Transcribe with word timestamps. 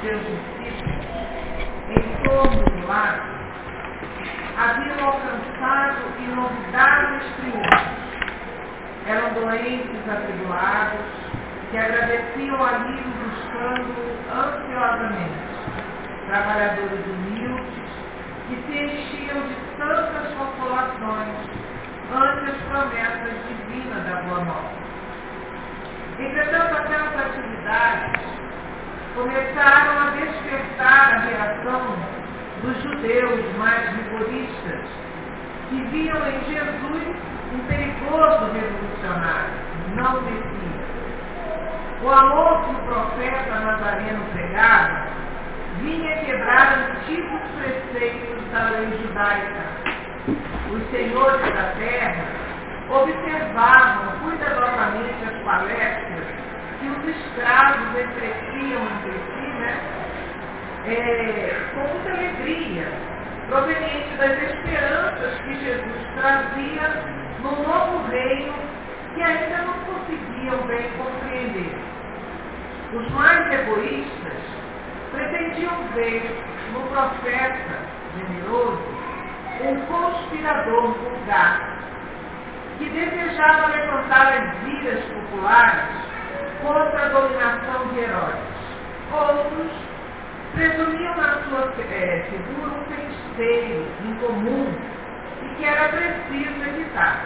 seus 0.00 0.20
discípulos, 0.22 1.04
em 1.90 2.24
torno 2.24 2.64
do 2.64 2.86
lago, 2.86 3.20
haviam 4.56 5.08
alcançado 5.08 5.96
inovidáveis 6.18 7.22
triunfos. 7.36 8.00
Eram 9.06 9.34
doentes 9.34 10.08
atribulados, 10.08 11.00
que 11.70 11.78
agradeciam 11.78 12.62
a 12.62 12.68
alívio 12.68 13.12
buscando 13.24 13.94
ansiosamente. 14.32 15.50
Trabalhadores 16.26 17.06
humildes, 17.06 17.90
que 18.48 18.56
se 18.66 18.78
enchiam 18.78 19.42
de 19.42 19.54
tantas 19.76 20.34
consolações 20.34 21.36
ante 22.12 22.50
as 22.50 22.56
promessas 22.68 23.34
divinas 23.48 24.04
da 24.04 24.22
Boa 24.22 24.44
Nova. 24.44 24.80
Entretanto, 26.18 26.76
aquelas 26.76 27.16
atividades 27.16 28.39
começaram 29.14 30.06
a 30.06 30.10
despertar 30.10 31.14
a 31.14 31.18
reação 31.20 31.96
dos 32.62 32.82
judeus 32.82 33.56
mais 33.58 33.88
rigoristas, 33.96 34.84
que 35.68 35.82
viam 35.84 36.18
em 36.28 36.44
Jesus 36.44 37.16
um 37.52 37.58
perigoso 37.66 38.52
revolucionário, 38.52 39.54
não 39.94 40.20
Messias. 40.22 40.70
O 42.02 42.08
amor 42.08 42.64
que 42.64 42.70
o 42.70 42.84
profeta 42.86 43.60
Nazareno 43.60 44.24
pregava 44.32 45.06
vinha 45.80 46.24
quebrar 46.24 46.78
antigos 46.78 47.40
preceitos 47.58 48.44
da 48.52 48.70
lei 48.70 48.90
judaica. 49.02 49.90
Os 50.70 50.90
senhores 50.90 51.40
da 51.40 51.72
terra 51.78 52.24
observavam 52.88 54.18
cuidadosamente 54.20 55.24
as 55.24 55.44
palestras 55.44 56.39
que 56.80 56.88
os 56.88 57.16
escravos 57.16 58.00
entretiam 58.00 58.82
entre 58.82 59.12
si, 59.12 59.48
né? 59.60 59.80
É, 60.86 61.54
com 61.74 61.80
muita 61.92 62.10
alegria, 62.10 62.86
proveniente 63.48 64.16
das 64.16 64.42
esperanças 64.42 65.40
que 65.42 65.54
Jesus 65.60 66.06
trazia 66.16 67.04
no 67.42 67.50
novo 67.62 68.08
reino 68.08 68.54
que 69.14 69.22
ainda 69.22 69.58
não 69.58 69.74
conseguiam 69.84 70.66
bem 70.66 70.88
compreender. 70.96 71.74
Os 72.94 73.10
mais 73.10 73.52
egoístas 73.52 74.40
pretendiam 75.12 75.76
ver 75.94 76.22
no 76.72 76.80
profeta 76.88 77.78
generoso 78.16 79.00
um 79.62 79.80
conspirador 79.86 80.92
vulgar 80.94 81.78
que 82.78 82.88
desejava 82.88 83.66
levantar 83.66 84.32
as 84.32 84.68
iras 84.72 85.04
populares 85.04 86.10
contra 86.62 87.06
a 87.06 87.08
dominação 87.08 87.88
de 87.88 88.00
heróis. 88.00 88.36
Outros 89.12 89.72
presumiam 90.54 91.16
na 91.16 91.42
sua 91.44 91.72
é, 91.90 92.24
figura 92.30 92.72
um 92.72 92.84
feiticeiro 92.84 93.86
incomum 94.04 94.72
e 95.42 95.54
que 95.56 95.64
era 95.64 95.88
preciso 95.88 96.64
evitar. 96.68 97.20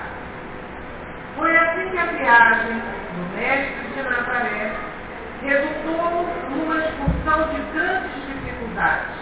Foi 1.37 1.57
assim 1.57 1.91
que 1.91 1.99
a 1.99 2.07
viagem 2.07 2.83
do 3.15 3.37
mestre 3.37 3.89
de 3.95 4.03
Nazaré 4.03 4.73
resultou 5.43 6.29
numa 6.51 6.79
expulsão 6.79 7.49
de 7.49 7.61
grandes 7.73 8.27
dificuldades, 8.27 9.17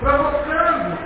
provocando 0.00 0.98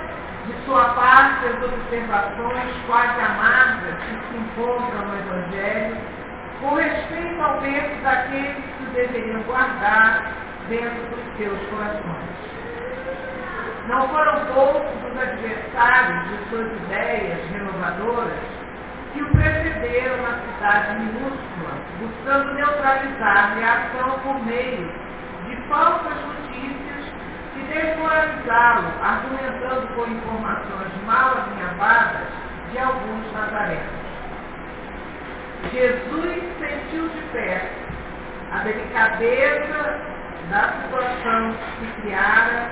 de 0.45 0.65
sua 0.65 0.85
parte 0.93 1.47
as 1.47 1.63
observações 1.63 2.71
quase 2.85 3.21
amargas 3.21 3.95
que 4.03 4.27
se 4.27 4.37
encontram 4.37 5.07
no 5.07 5.19
Evangelho 5.19 6.22
com 6.59 6.75
respeito 6.75 7.41
ao 7.41 7.59
peso 7.61 8.01
daqueles 8.03 8.63
que 8.77 8.85
deveriam 8.93 9.41
guardar 9.43 10.33
dentro 10.69 11.01
dos 11.09 11.37
seus 11.37 11.59
corações. 11.69 12.33
Não 13.87 14.07
foram 14.07 14.45
poucos 14.53 15.11
os 15.11 15.21
adversários 15.21 16.29
de 16.29 16.49
suas 16.49 16.71
ideias 16.83 17.49
renovadoras 17.51 18.39
que 19.13 19.21
o 19.21 19.29
precederam 19.31 20.21
na 20.23 20.39
cidade 20.39 20.99
minúscula, 20.99 21.73
buscando 21.99 22.53
neutralizar 22.53 23.37
a 23.37 23.55
reação 23.55 24.19
por 24.19 24.45
meio 24.45 24.89
de 25.47 25.55
falsas 25.67 26.15
notícias 26.25 27.13
e 27.57 27.59
desmoralizá-lo, 27.73 28.87
argumentando 29.03 29.87
com 29.95 30.07
informações 30.07 31.05
mal 31.05 31.35
alinhavadas 31.37 32.27
de 32.71 32.79
alguns 32.79 33.31
nazarenos. 33.33 34.02
Jesus 35.71 36.43
sentiu 36.59 37.09
de 37.09 37.21
perto 37.31 37.93
a 38.51 38.57
delicadeza 38.59 40.13
da 40.49 40.73
situação 40.83 41.55
que 41.79 42.01
criara 42.01 42.69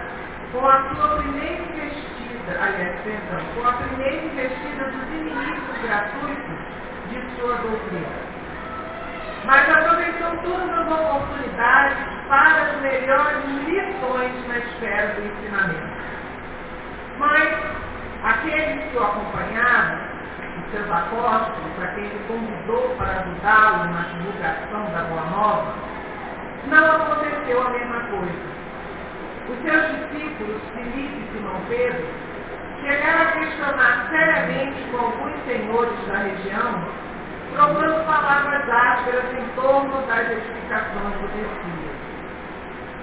com 0.51 0.67
a 0.67 0.93
sua 0.93 1.17
primeira 1.17 1.63
investida, 1.63 2.59
aliás, 2.61 2.99
perdão, 3.01 3.41
com 3.55 3.67
a 3.67 3.73
primeira 3.73 4.25
investida 4.25 4.85
dos 4.85 5.07
inimigos 5.09 5.77
gratuitos 5.81 6.59
de 7.09 7.35
sua 7.35 7.55
doutrina. 7.55 8.31
Mas 9.45 9.69
aproveitou 9.69 10.37
todas 10.43 10.69
as 10.69 10.91
oportunidades 10.91 11.97
para 12.27 12.61
as 12.61 12.81
melhores 12.81 13.45
lições 13.65 14.47
na 14.47 14.57
esfera 14.59 15.15
do 15.15 15.25
ensinamento. 15.25 16.01
Mas 17.17 17.49
aqueles 18.23 18.91
que 18.91 18.97
o 18.97 19.03
acompanhavam, 19.03 20.10
os 20.71 20.77
seus 20.77 20.89
apóstolos, 20.89 21.83
a 21.83 21.87
quem 21.87 22.05
ele 22.05 22.25
convidou 22.27 22.95
para 22.97 23.19
ajudá-lo 23.19 23.91
na 23.91 24.03
divulgação 24.03 24.85
da 24.93 25.03
Boa 25.03 25.25
Nova, 25.29 25.73
não 26.67 26.91
aconteceu 26.95 27.61
a 27.61 27.69
mesma 27.71 27.99
coisa. 28.03 28.51
Os 29.49 29.61
seus 29.63 29.97
discípulos, 29.97 30.61
Filipe 30.73 31.19
e 31.19 31.29
Simão 31.33 31.59
Pedro, 31.67 32.07
chegaram 32.81 33.21
a 33.21 33.31
questionar 33.33 34.07
seriamente 34.09 34.81
com 34.91 34.97
alguns 34.97 35.43
senhores 35.43 36.07
da 36.07 36.17
região, 36.19 36.85
procurando 37.53 38.05
palavras 38.05 38.69
ásperas 38.69 39.25
em 39.33 39.61
torno 39.61 40.07
das 40.07 40.31
explicações 40.31 41.13
do 41.15 41.27
Messias. 41.35 41.91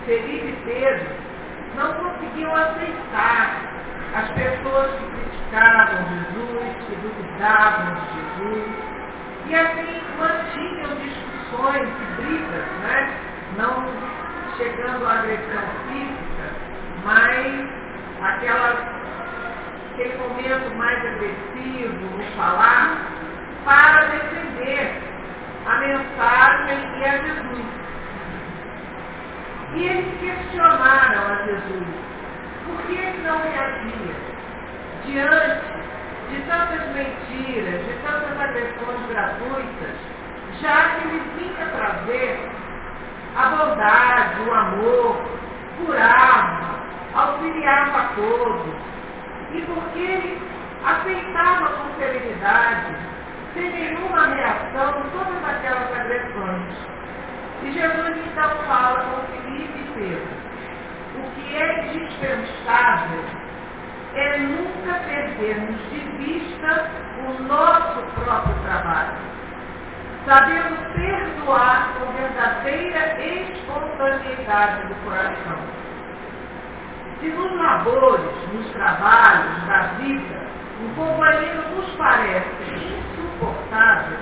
Felipe 0.07 0.49
e 0.49 0.63
Pedro 0.65 1.11
não 1.77 1.93
conseguiam 1.93 2.55
aceitar 2.57 3.68
as 4.15 4.29
pessoas 4.31 4.91
que 4.99 5.07
criticavam 5.07 6.05
Jesus, 6.09 6.87
que 6.87 6.97
duvidavam 6.97 7.95
de 7.95 8.15
Jesus, 8.15 8.69
e 9.47 9.55
assim 9.55 10.03
mantinham 10.19 10.97
discussões 10.97 11.89
e 11.89 12.23
brigas, 12.23 12.67
né? 12.83 13.29
não 13.57 13.85
chegando 14.57 15.07
à 15.07 15.19
agressão 15.19 15.63
física, 15.89 16.51
mas 17.05 17.69
aquela, 18.23 18.71
aquele 19.93 20.19
momento 20.19 20.75
mais 20.77 20.99
agressivo 21.05 22.17
no 22.17 22.25
falar, 22.37 22.99
para 23.65 24.07
defender 24.07 25.03
a 25.67 25.79
mensagem 25.79 26.99
e 26.99 27.05
a 27.05 27.19
Jesus. 27.19 27.67
E 29.75 29.85
eles 29.85 30.21
questionaram 30.21 31.35
a 31.35 31.43
Jesus 31.45 32.08
por 32.69 32.83
que 32.87 33.19
não 33.25 33.39
reagia 33.39 34.15
diante 35.07 35.79
de 36.31 36.43
tantas 36.43 36.87
mentiras, 36.93 37.81
de 37.87 37.93
tantas 38.05 38.39
agressões 38.39 39.07
gratuitas, 39.09 39.97
já 40.61 40.91
que 40.91 41.09
ele 41.09 41.23
vinha 41.39 41.67
trazer 41.67 42.51
a 43.37 43.47
bondade, 43.49 44.41
o 44.43 44.53
amor, 44.53 45.17
curava, 45.79 46.81
auxiliava 47.15 47.99
a 47.99 48.09
todos. 48.15 48.75
E 49.53 49.63
porque 49.63 49.99
ele 49.99 50.43
aceitava 50.85 51.67
com 51.69 51.99
serenidade, 51.99 52.95
sem 53.55 53.71
nenhuma 53.71 54.27
reação, 54.27 55.03
todas 55.13 55.45
aquelas 55.45 55.91
agressões. 55.99 56.75
E 57.63 57.73
Jesus 57.73 58.17
então 58.27 58.51
fala 58.67 59.01
com 59.01 59.33
Filipe 59.33 59.79
e 59.79 59.93
Pedro. 59.95 60.48
O 61.19 61.31
que 61.35 61.57
é 61.57 61.87
indispensável 61.87 63.25
é 64.15 64.39
nunca 64.39 64.95
perdermos 65.01 65.77
de 65.91 65.99
vista 66.19 66.91
o 67.27 67.43
nosso 67.43 68.03
próprio 68.15 68.55
trabalho, 68.63 69.19
sabendo 70.25 70.77
perdoar 70.95 71.95
com 71.95 72.13
verdadeira 72.13 73.21
espontaneidade 73.21 74.87
do 74.87 74.95
coração. 75.05 75.59
Se 77.21 77.29
nos 77.31 77.53
labores, 77.53 78.53
nos 78.53 78.71
trabalhos 78.73 79.67
da 79.67 79.83
vida, 79.99 80.47
um 80.81 80.95
companheiro 80.95 81.63
nos 81.75 81.91
parece 81.97 82.75
insuportável, 82.75 84.19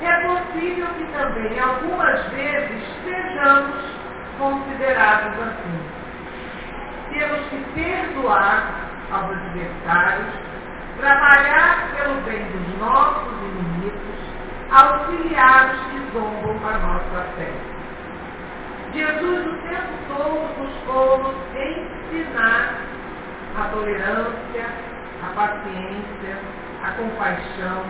é 0.00 0.26
possível 0.26 0.86
que 0.96 1.04
também 1.12 1.58
algumas 1.60 2.24
vezes 2.30 2.82
sejamos 3.04 3.84
considerados 4.38 5.40
assim. 5.40 5.97
Temos 7.10 7.40
que 7.48 7.56
perdoar 7.74 8.88
aos 9.10 9.30
adversários, 9.30 10.34
trabalhar 11.00 11.88
pelo 11.96 12.20
bem 12.22 12.44
dos 12.44 12.78
nossos 12.78 13.32
inimigos, 13.42 14.18
auxiliar 14.70 15.74
os 15.74 15.80
que 15.86 15.98
zombam 16.12 16.68
a 16.68 16.78
nossa 16.78 17.24
fé. 17.36 17.52
Jesus 18.92 19.46
o 19.46 19.56
tempo 19.68 19.92
todo 20.08 20.48
buscou 20.58 21.34
ensinar 21.54 22.74
a 23.58 23.64
tolerância, 23.72 24.66
a 25.22 25.32
paciência, 25.34 26.38
a 26.84 26.92
compaixão, 26.92 27.84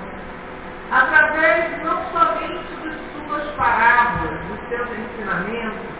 através 0.90 1.84
não 1.84 2.02
somente 2.10 2.74
de 2.82 3.26
suas 3.26 3.44
parábolas, 3.56 4.40
dos 4.46 4.68
seus 4.68 4.88
ensinamentos, 4.90 5.98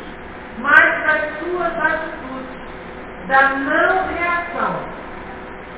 mas 0.59 1.05
das 1.05 1.39
suas 1.39 1.77
atitudes, 1.79 2.28
da 3.29 3.51
não 3.51 4.09
reação, 4.09 4.81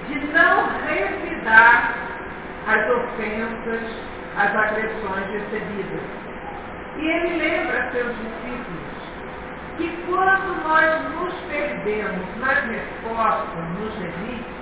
de 0.06 0.20
não 0.32 0.69
revidar 0.87 1.94
as 2.67 2.91
ofensas, 2.91 3.82
as 4.37 4.55
agressões 4.55 5.26
recebidas. 5.32 6.00
E 6.97 7.06
ele 7.06 7.37
lembra 7.38 7.81
a 7.81 7.91
seus 7.91 8.14
discípulos 8.17 8.91
que 9.79 10.05
quando 10.06 10.62
nós 10.62 11.11
nos 11.11 11.35
perdemos 11.49 12.38
nas 12.38 12.64
respostas, 12.67 13.64
nos 13.79 13.94
limites, 13.96 14.61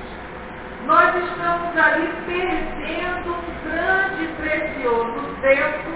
nós 0.86 1.14
estamos 1.14 1.76
ali 1.76 2.10
perdendo 2.26 3.34
um 3.34 3.68
grande 3.68 4.24
e 4.24 4.34
precioso 4.36 5.36
tempo 5.42 5.90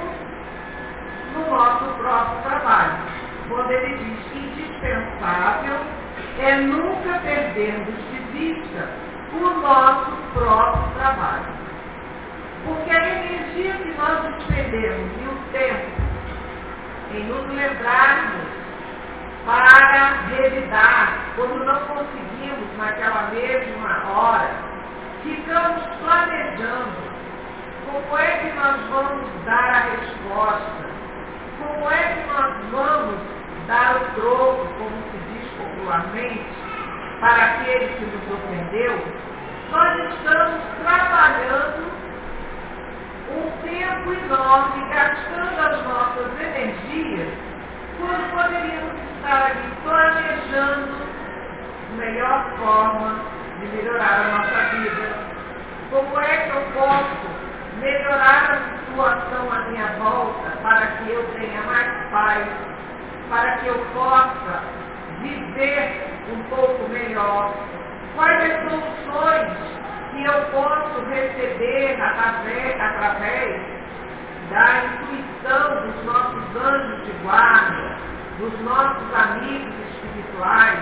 no 1.32 1.50
nosso 1.50 1.84
próprio 1.94 2.42
trabalho. 2.42 2.98
Quando 3.48 3.70
ele 3.70 3.96
diz 3.96 4.36
indispensável 4.36 6.01
é 6.38 6.56
nunca 6.56 7.18
perdermos 7.20 7.94
de 8.10 8.18
vista 8.32 8.88
o 9.32 9.60
nosso 9.60 10.12
próprio 10.32 10.94
trabalho. 10.94 11.62
Porque 12.64 12.90
a 12.90 13.08
energia 13.08 13.74
que 13.74 13.94
nós 13.98 14.36
despendemos 14.36 15.10
e 15.20 15.28
o 15.28 15.52
tempo 15.52 16.02
em 17.14 17.24
nos 17.24 17.46
lembrarmos 17.48 18.46
para 19.44 20.20
revidar, 20.28 21.18
quando 21.36 21.64
não 21.64 21.80
conseguimos 21.80 22.78
naquela 22.78 23.28
mesma 23.32 24.10
hora, 24.10 24.50
ficamos 25.22 25.82
planejando 26.00 27.12
como 27.86 28.18
é 28.18 28.38
que 28.38 28.52
nós 28.56 28.76
vamos 28.88 29.28
dar 29.44 29.70
a 29.70 29.80
resposta, 29.80 30.86
como 31.58 31.90
é 31.90 32.14
que 32.14 32.32
nós 32.32 32.54
vamos 32.70 33.20
dar 33.66 33.96
o 33.96 34.20
troco, 34.20 34.66
como 34.78 34.96
se 35.10 35.18
diz 35.28 35.50
para 37.20 37.44
aquele 37.44 37.88
que 37.88 38.04
nos 38.04 38.34
ofendeu, 38.34 38.98
nós 39.70 40.12
estamos 40.12 40.60
trabalhando 40.82 41.90
um 43.30 43.50
tempo 43.62 44.12
enorme, 44.12 44.84
gastando 44.90 45.58
as 45.58 45.82
nossas 45.84 46.38
energias, 46.38 47.28
quando 47.98 48.30
poderíamos 48.30 48.92
estar 49.16 49.46
ali 49.46 49.72
planejando 49.84 51.12
melhor 51.96 52.44
forma 52.58 53.24
de 53.60 53.66
melhorar 53.68 54.20
a 54.20 54.36
nossa 54.36 54.76
vida. 54.76 55.16
Como 55.90 56.20
é 56.20 56.36
que 56.36 56.50
eu 56.50 56.62
posso 56.74 57.42
melhorar 57.80 58.50
a 58.50 58.86
situação 58.86 59.50
à 59.50 59.70
minha 59.70 59.86
volta 59.98 60.50
para 60.62 60.86
que 60.88 61.10
eu 61.10 61.22
tenha 61.34 61.62
mais 61.62 62.10
paz, 62.10 62.46
para 63.30 63.56
que 63.58 63.68
eu 63.68 63.78
possa 63.94 64.81
viver 65.22 66.02
um 66.32 66.42
pouco 66.54 66.88
melhor? 66.88 67.54
Quais 68.14 68.52
soluções 68.68 69.72
que 70.12 70.24
eu 70.24 70.42
posso 70.52 71.00
receber 71.08 72.00
através, 72.00 72.80
através 72.80 73.62
da 74.50 74.84
intuição 74.84 75.86
dos 75.86 76.04
nossos 76.04 76.56
anjos 76.62 77.06
de 77.06 77.12
guarda, 77.22 77.96
dos 78.38 78.60
nossos 78.60 79.14
amigos 79.14 79.74
espirituais, 79.94 80.80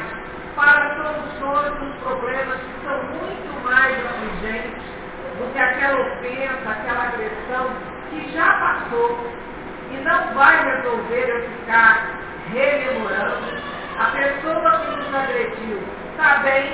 para 0.57 0.95
soluções 0.97 1.79
dos 1.79 1.95
problemas 2.03 2.59
que 2.59 2.85
são 2.85 3.03
muito 3.05 3.65
mais 3.65 3.97
afligentes 4.07 4.83
do 5.39 5.53
que 5.53 5.59
aquela 5.59 6.01
ofensa, 6.01 6.71
aquela 6.71 7.05
agressão 7.05 7.71
que 8.11 8.33
já 8.33 8.53
passou 8.55 9.31
e 9.91 9.97
não 10.05 10.35
vai 10.35 10.77
resolver 10.77 11.29
eu 11.29 11.43
ficar 11.51 12.21
rememorando. 12.53 13.80
A 14.01 14.13
pessoa 14.13 14.79
que 14.79 14.97
nos 14.97 15.15
agrediu 15.15 15.79
está 16.13 16.39
bem, 16.39 16.73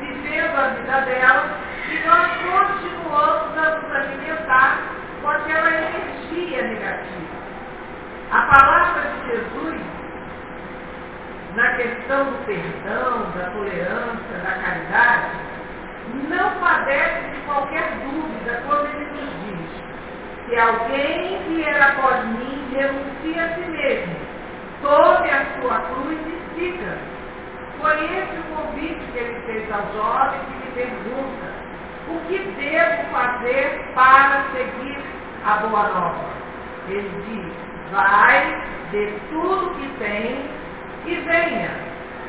vivendo 0.00 0.58
a 0.58 0.66
vida 0.70 1.00
dela, 1.02 1.44
e 1.88 2.04
nós 2.04 2.26
continuamos 2.42 3.56
a 3.56 3.78
nos 3.78 3.92
alimentar 3.94 4.78
com 5.22 5.28
aquela 5.28 5.70
energia 5.70 6.62
negativa. 6.62 7.36
A 8.32 8.42
palavra 8.42 9.02
de 9.02 9.28
Jesus, 9.28 9.80
na 11.54 11.76
questão 11.76 12.24
do 12.24 12.44
perdão, 12.44 13.30
da 13.36 13.50
tolerância, 13.50 14.38
da 14.42 14.50
caridade, 14.60 15.30
não 16.28 16.50
padece 16.58 17.30
de 17.30 17.40
qualquer 17.42 17.88
dúvida 18.02 18.62
quando 18.66 18.86
ele 18.86 19.10
nos 19.12 19.30
diz: 19.44 20.48
se 20.48 20.58
alguém 20.58 21.38
vier 21.50 21.80
após 21.80 22.24
mim, 22.24 22.68
renuncie 22.72 23.38
a 23.38 23.54
si 23.54 23.60
mesmo, 23.60 24.16
tome 24.82 25.30
a 25.30 25.46
sua 25.60 25.78
cruz 25.78 26.18
e 26.26 26.43
siga. 26.54 26.98
Foi 27.80 28.04
esse 28.04 28.38
o 28.38 28.54
convite 28.54 29.04
que 29.12 29.18
ele 29.18 29.40
fez 29.46 29.72
ao 29.72 29.82
jovem 29.92 30.40
que 30.46 30.80
lhe 30.80 30.86
pergunta: 30.86 31.64
o 32.08 32.18
que 32.28 32.38
devo 32.38 33.10
fazer 33.12 33.84
para 33.94 34.44
seguir 34.52 34.98
a 35.44 35.56
boa 35.58 35.88
nova? 35.88 36.24
Ele 36.88 37.10
diz: 37.26 37.92
vai, 37.92 38.62
dê 38.90 39.12
tudo 39.30 39.74
que 39.74 39.88
tem 39.98 40.48
e 41.06 41.14
venha, 41.16 41.70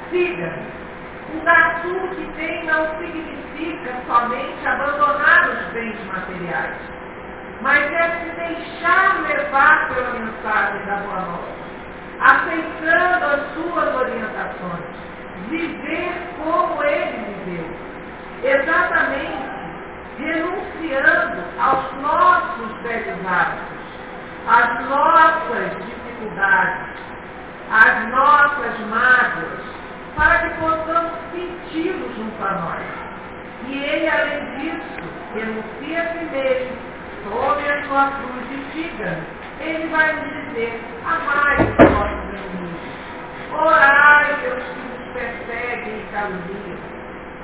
siga. 0.09 0.53
O 1.33 1.43
dar 1.43 1.81
tudo 1.81 2.15
que 2.15 2.25
tem 2.37 2.65
não 2.65 2.97
significa 2.97 3.93
somente 4.07 4.67
abandonar 4.67 5.49
os 5.49 5.73
bens 5.73 5.97
materiais, 6.05 6.77
mas 7.61 7.91
é 7.91 8.09
se 8.19 8.31
deixar 8.31 9.21
levar 9.23 9.89
pela 9.89 10.11
mensagem 10.11 10.85
da 10.85 10.95
boa 10.97 11.21
nova, 11.21 11.64
aceitando 12.19 13.25
as 13.25 13.53
suas 13.53 13.95
orientações, 13.95 14.85
viver 15.49 16.13
como 16.43 16.83
ele 16.83 17.35
viveu, 17.45 17.69
exatamente 18.43 19.55
renunciando 20.17 21.43
aos 21.59 21.93
nossos 22.01 22.81
velhos 22.81 23.19
hábitos, 23.25 23.75
às 24.47 24.85
nossas 24.87 25.85
dificuldades, 25.85 26.95
às 27.71 28.07
nossas 28.09 28.79
mágoas, 28.89 29.59
para 30.15 30.39
que 30.39 30.49
possamos 30.59 31.11
senti-lo 31.31 32.13
junto 32.15 32.43
a 32.43 32.51
nós. 32.53 33.05
E 33.67 33.83
ele, 33.83 34.07
além 34.07 34.57
disso, 34.57 35.03
renuncia 35.33 36.01
a 36.01 36.13
si 36.13 36.25
mesmo, 36.25 36.77
tome 37.23 37.67
a 37.67 37.83
sua 37.85 38.11
cruz 38.11 38.51
e 38.51 38.71
siga. 38.71 39.44
Ele 39.59 39.87
vai 39.87 40.13
nos 40.13 40.33
dizer, 40.33 40.81
amai 41.05 41.55
os 41.55 41.91
nossos 41.91 42.29
inimigos, 42.29 42.81
orai 43.53 44.35
pelos 44.41 44.63
que 44.63 44.79
nos 44.79 45.13
perseguem 45.13 45.99
e 45.99 46.07
caluniam, 46.11 46.77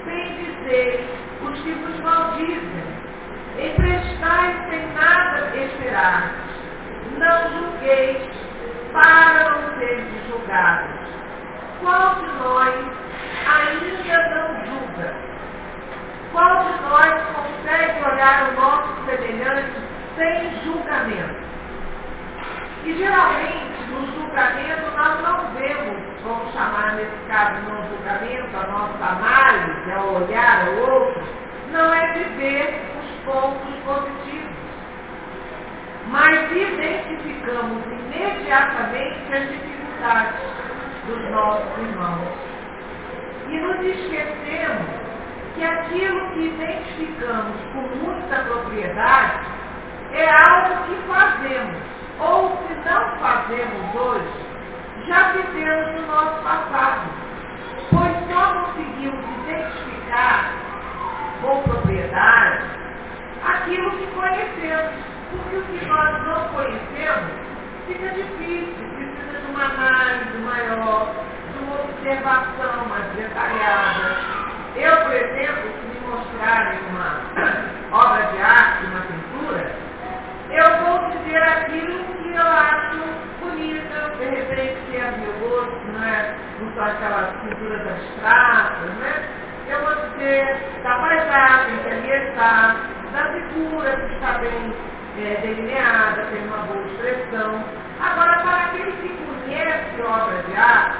bendizer 0.06 1.06
os 1.42 1.60
que 1.62 1.72
vos 1.72 2.00
maldizem, 2.02 2.84
emprestai 3.58 4.68
sem 4.70 4.94
nada 4.94 5.56
esperar, 5.56 6.34
não 7.18 7.50
julgueis 7.52 8.30
para 8.92 9.50
não 9.50 9.80
seres 9.80 10.06
julgados. 10.28 10.92
Qual 11.80 12.16
de 12.16 12.28
nós 12.40 12.76
ainda 13.48 14.30
não 14.36 14.66
julga? 14.66 15.16
Qual 16.32 16.64
de 16.64 16.82
nós 16.82 17.22
consegue 17.36 18.04
olhar 18.04 18.50
o 18.50 18.62
nosso 18.62 19.06
semelhante 19.06 19.82
sem 20.18 20.64
julgamento? 20.64 21.51
E 22.84 22.98
geralmente 22.98 23.92
no 23.92 24.06
julgamento 24.08 24.92
nós 24.98 25.22
não 25.22 25.54
vemos, 25.54 26.02
vamos 26.24 26.52
chamar 26.54 26.96
nesse 26.96 27.16
caso 27.28 27.62
no 27.62 27.88
julgamento, 27.90 28.58
a 28.58 28.68
nossa 28.68 29.06
análise, 29.06 29.92
ao 29.92 30.16
olhar 30.16 30.68
o 30.68 30.92
outro, 30.92 31.24
não 31.72 31.94
é 31.94 32.14
de 32.14 32.24
ver 32.38 32.82
os 33.00 33.26
pontos 33.26 33.76
positivos. 33.86 34.56
Mas 36.08 36.52
identificamos 36.52 37.84
imediatamente 37.86 39.34
as 39.34 39.50
dificuldades 39.50 40.42
dos 41.06 41.32
nossos 41.32 41.78
irmãos. 41.78 42.28
E 43.48 43.60
nos 43.60 43.86
esquecemos 43.86 44.88
que 45.56 45.64
aquilo 45.64 46.32
que 46.32 46.48
identificamos 46.48 47.58
com 47.74 47.82
muita 48.04 48.36
propriedade 48.46 49.46
é 50.14 50.30
algo 50.30 50.84
que 50.88 50.96
fazemos, 51.08 51.91
ou 52.22 52.58
se 52.68 52.74
não 52.90 53.18
fazemos 53.18 53.96
hoje, 53.96 54.46
já 55.08 55.34
fizemos 55.34 56.02
no 56.02 56.08
nosso 56.08 56.42
passado, 56.44 57.10
pois 57.90 58.14
só 58.30 58.54
conseguimos 58.54 59.26
identificar 59.44 60.54
com 61.42 61.64
propriedade 61.64 62.64
aquilo 63.46 63.92
que 63.92 64.08
conhecemos, 64.08 64.94
porque 65.32 65.56
o 65.58 65.64
que 65.64 65.86
nós 65.86 66.24
não 66.28 66.48
conhecemos 66.50 67.32
fica 67.88 68.10
difícil, 68.10 68.88
precisa 68.96 69.40
de 69.40 69.52
uma 69.52 69.66
análise 69.66 70.38
maior 70.46 71.32
observação 72.02 72.86
mais 72.90 73.06
detalhada. 73.16 74.18
Eu, 74.76 74.98
por 74.98 75.14
exemplo, 75.14 75.72
se 75.80 75.86
me 75.88 76.08
mostrarem 76.08 76.80
uma 76.90 77.22
obra 77.92 78.24
de 78.32 78.42
arte, 78.42 78.86
uma 78.86 79.02
eu 80.54 80.86
vou 80.86 81.00
dizer 81.10 81.42
aquilo 81.44 82.04
que 82.16 82.34
eu 82.36 82.42
acho 82.42 82.98
bonita, 83.40 84.12
de 84.20 84.26
repente 84.26 84.78
que 84.90 84.98
é 84.98 85.12
meu 85.12 85.34
gosto, 85.50 85.88
não 85.88 86.04
é? 86.04 86.36
Não 86.60 86.74
são 86.74 86.84
aquelas 86.84 87.30
pinturas 87.42 87.82
abstratas, 87.88 88.90
né? 89.00 89.30
Eu 89.70 89.80
vou 89.86 89.96
dizer 90.10 90.58
da 90.84 90.96
paisagem 90.96 91.78
que 91.80 91.90
ali 91.90 92.12
está, 92.28 92.76
da 93.14 93.32
figura 93.32 93.96
que 93.96 94.14
está 94.16 94.32
bem 94.40 94.74
é, 95.20 95.42
delineada, 95.42 96.26
tem 96.26 96.44
uma 96.48 96.58
boa 96.58 96.86
expressão. 96.86 97.64
Agora, 98.02 98.42
para 98.42 98.58
aquele 98.66 98.92
que 98.94 99.10
conhece 99.26 100.02
obra 100.02 100.44
de 100.44 100.58
arte, 100.58 100.98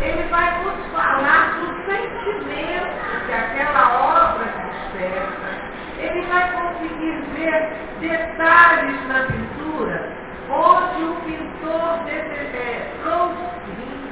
ele 0.00 0.28
vai 0.28 0.64
nos 0.64 0.86
falar 0.92 1.54
do 1.58 1.66
sentimento 1.84 3.26
que 3.26 3.32
aquela 3.32 4.00
obra 4.00 4.44
desperta. 4.46 5.67
Ele 5.98 6.22
vai 6.26 6.52
conseguir 6.52 7.22
ver 7.34 7.72
detalhes 8.00 9.08
na 9.08 9.26
pintura 9.26 10.18
onde 10.50 11.02
o 11.04 11.14
pintor 11.26 12.08
é, 12.08 12.90
trouxe 13.02 13.48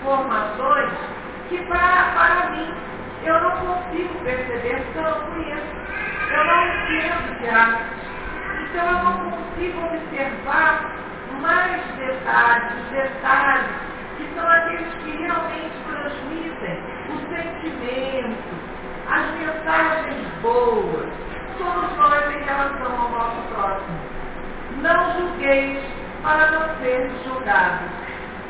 informações 0.02 0.92
que 1.48 1.58
para, 1.64 2.12
para 2.14 2.50
mim 2.50 2.74
eu 3.24 3.40
não 3.40 3.50
consigo 3.50 4.14
perceber 4.22 4.82
porque 4.84 4.98
eu 4.98 5.02
não 5.02 5.20
conheço. 5.32 5.76
Eu 6.30 6.44
não 6.44 6.66
entendo 6.66 7.40
de 7.40 7.48
arte. 7.48 7.84
Então 8.62 8.86
eu 8.86 9.04
não 9.04 9.30
consigo 9.30 9.86
observar 9.86 10.92
mais 11.40 11.82
detalhes, 11.96 12.90
detalhes, 12.90 13.66
que 14.16 14.28
são 14.34 14.48
aqueles 14.48 14.94
que 14.94 15.10
realmente 15.16 15.76
transmitem 15.88 16.78
o 17.08 17.18
sentimento, 17.28 18.54
as 19.08 19.30
mensagens 19.32 20.28
boas. 20.42 21.25
Somos 21.58 21.96
nós 21.96 22.30
em 22.34 22.44
relação 22.44 23.00
ao 23.00 23.10
nosso 23.10 23.40
próximo. 23.54 23.98
Não 24.82 25.12
julgueis 25.12 25.82
para 26.22 26.50
não 26.50 26.76
ser 26.78 27.10
julgados. 27.24 27.88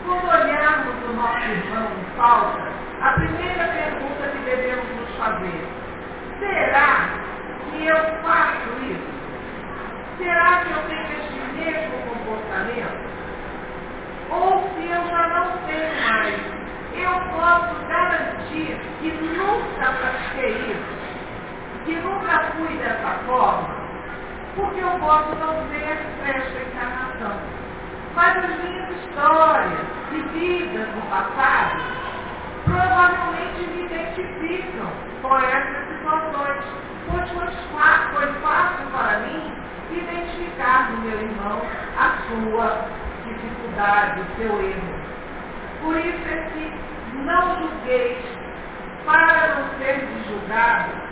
Quando 0.05 0.25
olharmos 0.29 0.95
o 1.05 1.13
nosso 1.15 1.39
irmão 1.39 1.89
em 1.99 2.17
falta, 2.17 2.69
a 3.03 3.13
primeira 3.13 3.65
pergunta 3.69 4.29
que 4.29 4.39
devemos 4.45 4.89
nos 4.97 5.17
fazer, 5.17 5.69
será 6.39 7.09
que 7.71 7.87
eu 7.87 7.97
faço 8.23 8.69
isso? 8.83 9.17
Será 10.19 10.65
que 10.65 10.71
eu 10.71 10.83
tenho 10.89 11.03
este 11.03 11.41
mesmo 11.57 11.99
comportamento? 12.09 13.07
Ou 14.31 14.71
se 14.75 14.91
eu 14.91 15.07
já 15.09 15.29
não 15.29 15.59
tenho 15.67 15.95
mais, 16.09 16.41
eu 16.95 17.21
posso 17.37 17.87
garantir 17.89 18.79
que 19.01 19.11
nunca 19.11 19.93
pratiquei 19.93 20.73
isso, 20.73 21.16
que 21.87 21.95
nunca 21.95 22.41
fui 22.57 22.77
dessa 22.79 23.11
forma, 23.27 23.69
porque 24.57 24.81
eu 24.81 24.91
posso 24.99 25.35
não 25.37 25.65
ver 25.69 25.99
esta 26.25 26.59
encarnação. 26.59 27.41
Mas 28.15 28.37
as 28.39 28.63
minhas 28.63 28.91
histórias 28.91 29.81
vividas 30.11 30.89
no 30.97 31.03
passado 31.03 31.81
provavelmente 32.65 33.67
me 33.69 33.85
identificam 33.85 34.91
com 35.23 35.39
essas 35.39 35.89
situações, 35.89 36.65
pois 37.09 37.31
foi 37.31 38.33
fácil 38.43 38.87
para 38.91 39.19
mim 39.21 39.53
identificar 39.93 40.91
no 40.91 40.99
meu 41.03 41.21
irmão 41.21 41.61
a 41.97 42.17
sua 42.27 42.85
dificuldade, 43.25 44.21
o 44.21 44.37
seu 44.37 44.61
erro. 44.61 44.95
Por 45.83 45.97
isso 45.97 46.29
é 46.29 46.51
que 46.53 46.73
não 47.23 47.61
julgueis 47.61 48.25
para 49.05 49.55
não 49.55 49.79
ser 49.79 50.09
julgado, 50.27 51.06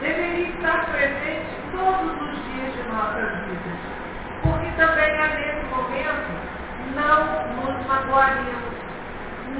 deveria 0.00 0.48
estar 0.48 0.86
presente 0.86 1.46
todos 1.72 2.12
os 2.22 2.44
dias 2.44 2.72
de 2.74 2.82
nossas 2.90 3.30
vidas. 3.44 3.78
Porque 4.42 4.70
também 4.76 5.10
é 5.10 5.28
nesse 5.28 5.66
momento 5.74 6.46
não 6.94 7.46
nos 7.56 7.86
magoaríamos, 7.86 8.74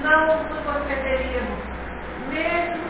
não 0.03 0.45
nos 0.45 0.67
ofenderíamos, 0.67 1.59
mesmo 2.29 2.85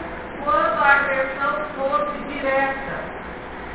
quando 0.44 0.82
a 0.82 0.92
agressão 0.94 1.64
fosse 1.76 2.18
direta, 2.28 2.96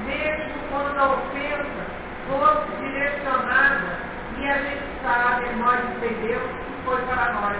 mesmo 0.05 0.53
quando 0.69 0.97
a 0.97 1.13
ofensa 1.13 1.81
fosse 2.27 2.71
direcionada 2.81 3.99
e 4.37 4.47
a 4.47 4.57
gente 4.57 4.83
sabe, 5.03 5.49
nós 5.55 5.79
entendemos 5.95 6.49
que 6.49 6.85
foi 6.85 7.01
para 7.01 7.33
nós. 7.33 7.57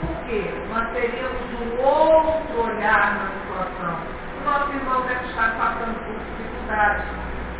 Por 0.00 0.16
quê? 0.26 0.44
Nós 0.72 0.88
teríamos 0.92 1.42
um 1.60 1.82
outro 1.82 2.62
olhar 2.62 3.14
na 3.14 3.30
situação. 3.30 4.19
O 4.40 4.44
nosso 4.44 4.72
irmão 4.72 5.02
deve 5.02 5.26
estar 5.26 5.54
passando 5.58 5.94
por 6.06 6.18
dificuldades. 6.18 7.04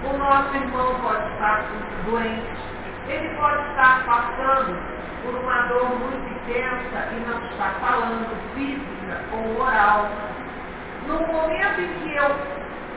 O 0.02 0.16
nosso 0.16 0.56
irmão 0.56 0.94
pode 1.02 1.30
estar 1.32 1.62
doente. 2.06 2.56
Ele 3.06 3.28
pode 3.36 3.68
estar 3.68 4.02
passando 4.06 4.78
por 5.22 5.34
uma 5.34 5.62
dor 5.68 5.90
muito 5.98 6.26
intensa 6.32 7.08
e 7.12 7.28
não 7.28 7.38
está 7.50 7.74
falando 7.80 8.54
física 8.54 9.20
ou 9.30 9.60
oral. 9.60 10.08
No 11.06 11.20
momento 11.26 11.80
em 11.82 11.92
que 12.00 12.16
eu 12.16 12.28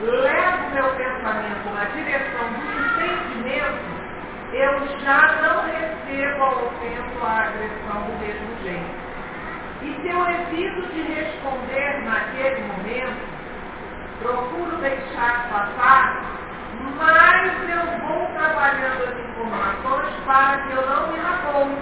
levo 0.00 0.70
meu 0.72 0.88
pensamento 0.96 1.68
na 1.74 1.84
direção 1.84 2.52
do 2.54 2.88
sentimento, 2.96 3.94
eu 4.54 4.98
já 5.00 5.42
não 5.42 5.62
recebo 5.66 6.42
a 6.42 6.48
ofensa 6.48 7.26
a 7.26 7.38
agressão 7.42 8.02
do 8.02 8.18
mesmo 8.18 8.62
jeito. 8.62 9.04
E 9.82 10.00
se 10.00 10.08
eu 10.08 10.26
evito 10.30 10.88
de 10.88 11.02
responder 11.02 12.00
naquele 12.04 12.62
momento, 12.62 13.33
procuro 14.20 14.76
deixar 14.78 15.48
passar, 15.50 16.22
mas 16.96 17.52
eu 17.68 18.06
vou 18.06 18.26
trabalhando 18.34 19.04
as 19.04 19.18
informações 19.18 20.14
para 20.24 20.58
que 20.58 20.72
eu 20.72 20.88
não 20.88 21.12
me 21.12 21.18
magoe 21.18 21.76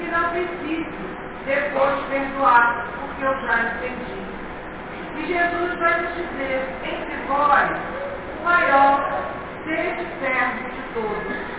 e 0.00 0.06
não 0.10 0.30
precise 0.30 1.14
depois 1.44 2.00
perdoar, 2.08 2.86
porque 3.00 3.24
eu 3.24 3.40
já 3.42 3.58
entendi. 3.60 4.24
E 5.16 5.26
Jesus 5.26 5.78
vai 5.78 6.00
nos 6.00 6.14
dizer, 6.14 6.66
entre 6.82 7.16
vós, 7.28 7.70
o 8.40 8.44
maior, 8.44 9.00
seja 9.64 10.06
servo 10.20 10.70
de 10.70 10.82
todos. 10.94 11.54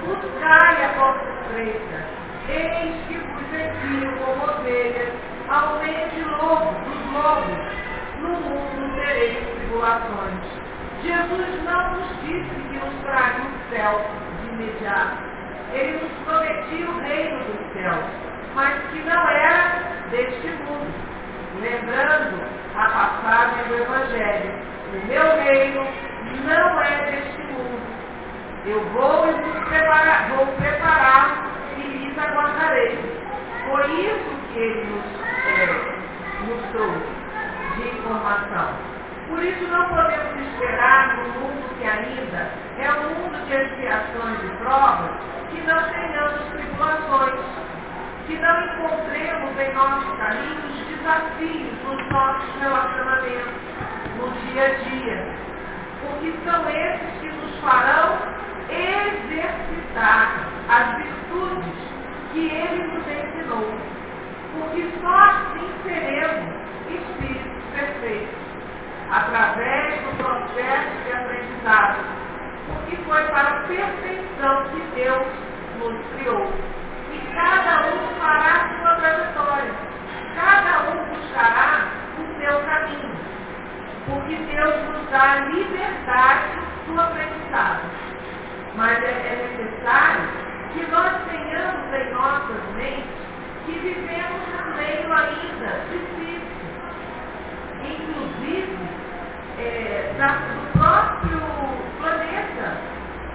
Buscai 0.00 0.84
a 0.84 0.88
vossa 0.98 1.24
estreita, 1.40 2.04
eis 2.48 3.06
que 3.06 3.18
vos 3.18 3.52
envio 3.52 4.16
como 4.18 4.44
ovelhas 4.44 5.12
ao 5.48 5.78
meio 5.78 6.08
de 6.10 6.24
lobos, 6.24 6.76
dos 6.84 7.12
lobos. 7.12 7.85
No 8.26 8.32
mundo 8.40 8.96
tereis 8.96 9.38
tribulações. 9.54 10.42
Jesus 11.00 11.62
não 11.62 11.92
nos 11.92 12.08
disse 12.22 12.54
que 12.68 12.76
nos 12.76 13.02
traria 13.02 13.44
o 13.44 13.70
céu 13.70 14.10
de 14.40 14.48
imediato. 14.48 15.18
Ele 15.72 16.00
nos 16.00 16.10
prometia 16.24 16.90
o 16.90 16.98
reino 17.02 17.38
dos 17.44 17.72
céus, 17.72 18.04
mas 18.56 18.82
que 18.90 18.98
não 19.04 19.28
era 19.28 19.80
deste 20.10 20.48
mundo. 20.64 20.92
Lembrando 21.60 22.42
a 22.74 22.88
passagem 22.88 23.68
do 23.68 23.76
Evangelho. 23.76 24.54
O 24.92 25.06
meu 25.06 25.44
reino 25.44 25.86
não 26.44 26.82
é 26.82 27.10
deste 27.12 27.42
mundo. 27.52 27.80
Eu 28.66 28.80
vou 28.90 29.28
e 29.28 29.32
vos 29.34 29.68
preparar, 29.68 30.30
vou 30.30 30.46
preparar 30.56 31.46
e 31.78 31.82
lhes 31.82 32.18
aguardarei. 32.18 32.98
Foi 33.70 33.84
isso 34.00 34.52
que 34.52 34.58
ele 34.58 34.84
nos, 34.84 35.04
é, 35.46 35.66
nos 36.46 36.70
trouxe 36.72 37.25
de 37.76 37.88
informação. 37.98 38.68
Por 39.28 39.42
isso 39.42 39.66
não 39.68 39.88
podemos 39.88 40.40
esperar 40.48 41.16
no 41.16 41.40
mundo 41.40 41.78
que 41.78 41.84
ainda 41.84 42.48
é 42.78 42.92
um 42.92 43.14
mundo 43.20 43.46
de 43.46 43.54
expiações 43.54 44.38
e 44.44 44.56
provas 44.62 45.10
que 45.50 45.60
não 45.62 45.82
tenhamos 45.90 46.40
tribulações, 46.52 47.40
que 48.26 48.36
não 48.38 48.60
encontremos 48.64 49.58
em 49.58 49.74
nosso 49.74 50.16
caminho 50.16 50.56
os 50.68 50.86
desafios 50.86 51.72
nos 51.84 52.08
nossos 52.10 52.60
relacionamentos, 52.60 53.52
no 54.18 54.30
dia 54.40 54.64
a 54.64 54.68
dia. 54.88 55.46
Porque 56.02 56.32
são 56.44 56.68
esses 56.70 57.20
que 57.20 57.28
nos 57.28 57.60
farão 57.60 58.18
exercitar 58.70 60.46
as 60.68 60.96
virtudes 60.96 61.74
que 62.32 62.48
ele 62.48 62.84
nos 62.84 63.06
ensinou. 63.08 63.74
Porque 64.54 64.88
só 65.00 65.14
assim 65.14 65.70
seremos 65.84 66.54
espíritos 66.88 67.45
perfeitos, 67.76 68.34
através 69.10 70.00
do 70.02 70.16
processo 70.16 70.90
de 71.04 71.12
aprendizado. 71.12 71.98
Porque 72.66 72.96
foi 73.04 73.22
para 73.24 73.48
a 73.48 73.60
perfeição 73.60 74.64
que 74.70 74.80
Deus 74.94 75.26
nos 75.78 76.06
criou. 76.16 76.52
E 77.12 77.18
cada 77.34 77.86
um 77.86 78.20
fará 78.20 78.70
sua 78.80 78.94
trajetória 78.96 79.86
cada 80.36 80.90
um 80.90 81.04
buscará 81.06 81.88
o 82.18 82.38
seu 82.38 82.60
caminho. 82.60 83.16
Porque 84.06 84.36
Deus 84.36 84.74
nos 84.84 85.10
dá 85.10 85.36
liberdade 85.50 86.60
do 86.86 87.00
aprendizado. 87.00 87.80
Mas 88.76 89.02
é, 89.02 89.10
é 89.10 89.56
necessário 89.56 90.28
que 90.72 90.86
nós 90.92 91.12
tenhamos 91.30 91.94
em 91.94 92.12
nossas 92.12 92.62
mentes 92.76 93.26
que 93.64 93.72
vivemos 93.72 94.42
no 94.52 94.76
meio 94.76 95.12
ainda 95.12 95.80
difícil, 95.90 96.45
inclusive 97.86 98.78
é, 99.58 100.12
do 100.18 100.78
próprio 100.78 101.40
planeta, 101.98 102.76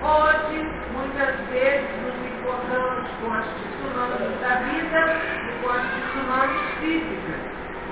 onde 0.03 0.58
muitas 0.93 1.36
vezes 1.50 1.89
nos 2.01 2.15
importamos 2.31 3.10
com 3.22 3.34
as 3.34 3.46
tsunamis 3.46 4.39
da 4.41 4.55
vida 4.55 5.01
e 5.48 5.63
com 5.63 5.70
as 5.70 5.81
tsunamis 5.81 6.62
físicas, 6.79 7.41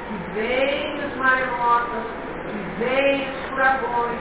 que 0.07 0.15
vêm 0.33 1.05
os 1.05 1.15
maremotos, 1.17 2.05
que 2.47 2.83
vêm 2.83 3.29
os 3.29 3.49
furacões, 3.49 4.19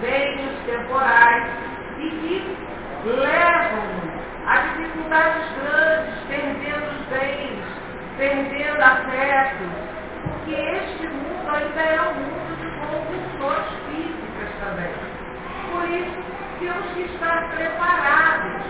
vêm 0.00 0.46
os 0.46 0.58
temporais 0.66 1.46
e 1.98 2.10
que 2.10 2.56
levam-nos 3.04 4.08
a 4.46 4.56
dificuldades 4.58 5.44
grandes, 5.60 6.14
perdendo 6.28 6.86
os 6.90 7.06
bens, 7.08 7.64
perdendo 8.16 8.82
afetos, 8.82 9.97
porque 10.28 10.54
este 10.54 11.08
mundo 11.08 11.48
ainda 11.48 11.80
é 11.80 12.00
um 12.02 12.14
mundo 12.14 12.56
de 12.60 12.68
convulsões 12.80 13.66
físicas 13.86 14.50
também. 14.60 14.92
Por 15.72 15.84
isso, 15.88 16.28
temos 16.60 16.86
que 16.94 17.02
estar 17.02 17.48
preparados 17.50 18.62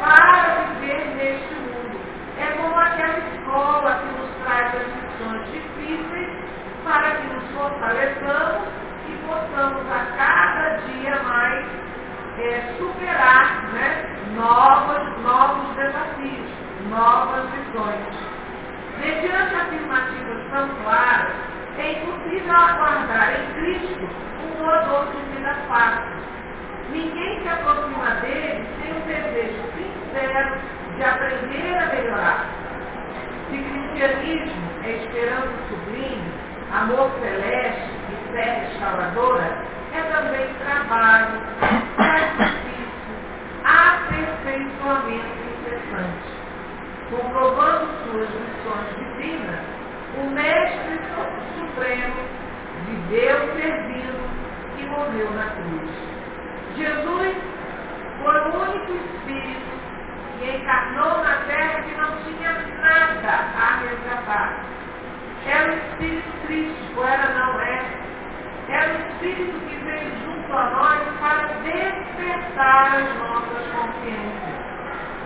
para 0.00 0.64
viver 0.80 1.06
neste 1.16 1.54
mundo. 1.54 2.00
É 2.38 2.46
como 2.56 2.76
aquela 2.76 3.18
escola 3.18 4.00
que 4.00 4.20
nos 4.20 4.30
traz 4.44 4.74
as 4.74 4.86
lições 4.86 5.52
difíceis 5.52 6.46
para 6.84 7.10
que 7.12 7.26
nos 7.34 7.44
fortaleçamos 7.52 8.68
e 9.08 9.16
possamos 9.26 9.82
a 9.90 10.06
cada 10.16 10.76
dia 10.86 11.22
mais 11.22 11.66
é, 12.38 12.74
superar 12.78 13.62
né, 13.72 14.16
novos, 14.34 15.22
novos 15.22 15.76
desafios, 15.76 16.50
novas 16.90 17.44
lições. 17.54 18.36
Mediante 18.98 19.54
afirmativas 19.54 20.50
tão 20.50 20.68
claras, 20.82 21.32
é 21.78 21.92
impossível 21.92 22.52
aguardar 22.52 23.32
em 23.40 23.52
Cristo 23.54 24.08
um 24.42 24.64
modelo 24.64 25.06
de 25.12 25.36
vida 25.36 25.54
fácil. 25.68 26.16
Ninguém 26.90 27.42
se 27.42 27.48
aproxima 27.48 28.10
dele 28.22 28.66
sem 28.80 28.92
um 28.92 29.00
desejo 29.06 29.62
sincero 29.74 30.56
de 30.96 31.04
aprender 31.04 31.76
a 31.76 31.86
melhorar. 31.86 32.46
Se 33.50 33.58
cristianismo 33.58 34.70
é 34.84 34.90
esperança 34.92 35.52
sublime, 35.68 36.32
amor 36.72 37.10
celeste 37.20 37.90
e 38.10 38.32
fé 38.32 38.68
restauradora, 38.68 39.58
é 39.94 40.00
também 40.12 40.48
trabalho, 40.64 41.40
sacrifício, 41.96 42.86
aperfeiçoamento 43.64 45.36
incessante. 45.52 46.36
Comprovando 47.10 47.86
suas 48.04 48.28
missões 48.28 48.88
divinas, 48.98 49.60
o 50.18 50.30
Mestre 50.30 51.00
Supremo 51.58 52.16
viveu 52.86 53.38
servindo 53.54 54.26
e 54.78 54.86
morreu 54.86 55.30
na 55.32 55.50
cruz. 55.50 56.16
Jesus 56.76 57.36
foi 58.22 58.40
o 58.40 58.62
único 58.62 58.92
Espírito 58.92 59.76
que 60.38 60.50
encarnou 60.50 61.22
na 61.22 61.36
terra 61.46 61.82
que 61.82 61.94
não 61.94 62.16
tinha 62.22 62.52
nada 62.82 63.32
a 63.56 63.76
resgatar. 63.80 64.60
Era 65.46 65.72
o 65.72 65.76
Espírito 65.76 66.46
Cristo, 66.46 67.02
era 67.02 67.28
não 67.34 67.60
é, 67.60 67.82
era 68.68 68.92
o 68.92 69.08
Espírito 69.08 69.58
que 69.68 69.76
veio 69.76 70.10
junto 70.24 70.52
a 70.52 70.70
nós 70.70 71.02
para 71.20 71.46
despertar 71.62 72.96
as 72.96 73.18
nossas 73.18 73.66
consciências. 73.72 74.56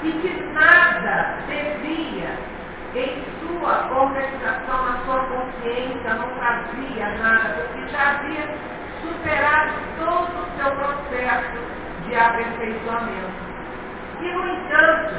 E 0.03 0.13
que 0.13 0.43
nada 0.53 1.39
devia, 1.49 2.39
em 2.95 3.25
sua 3.41 3.91
organização, 3.93 4.85
na 4.85 4.99
sua 5.05 5.25
consciência, 5.25 6.15
não 6.15 6.29
fazia 6.37 7.09
nada, 7.19 7.67
porque 7.69 7.89
já 7.89 8.11
havia 8.11 8.81
superado 9.03 9.73
todo 9.99 10.31
o 10.41 10.57
seu 10.57 10.71
processo 10.73 11.59
de 12.07 12.15
aperfeiçoamento. 12.15 13.51
E, 14.21 14.33
no 14.33 14.49
entanto, 14.49 15.15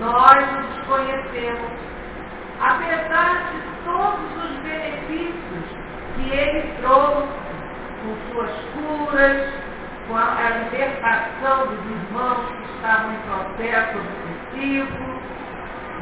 nós 0.00 0.52
nos 0.52 0.86
conhecemos, 0.86 1.72
apesar 2.60 3.50
de 3.52 3.74
todos 3.84 4.44
os 4.44 4.56
benefícios 4.58 5.64
que 6.14 6.30
ele 6.30 6.62
trouxe 6.80 7.28
com 8.02 8.32
suas 8.32 8.50
curas, 8.74 9.52
com 10.08 10.16
a, 10.16 10.36
a 10.36 10.50
libertação 10.50 11.66
dos 11.66 11.84
irmãos 11.86 12.46
que 12.50 12.74
estavam 12.76 13.12
em 13.12 13.18
processo 13.18 13.98
obsessivo, 13.98 15.14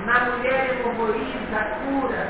na 0.07 0.21
mulher 0.21 0.81
hemorroída, 0.81 1.57
a 1.57 1.65
cura 1.85 2.29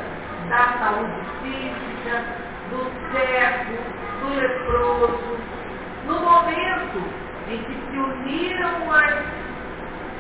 da 0.49 0.79
saúde 0.79 1.21
física, 1.40 2.25
do 2.71 2.90
cego, 3.12 3.79
do 4.21 4.35
leproso. 4.35 5.38
No 6.07 6.21
momento 6.21 7.03
em 7.49 7.59
que 7.59 7.75
se 7.90 7.99
uniram 7.99 8.92
as, 8.92 9.25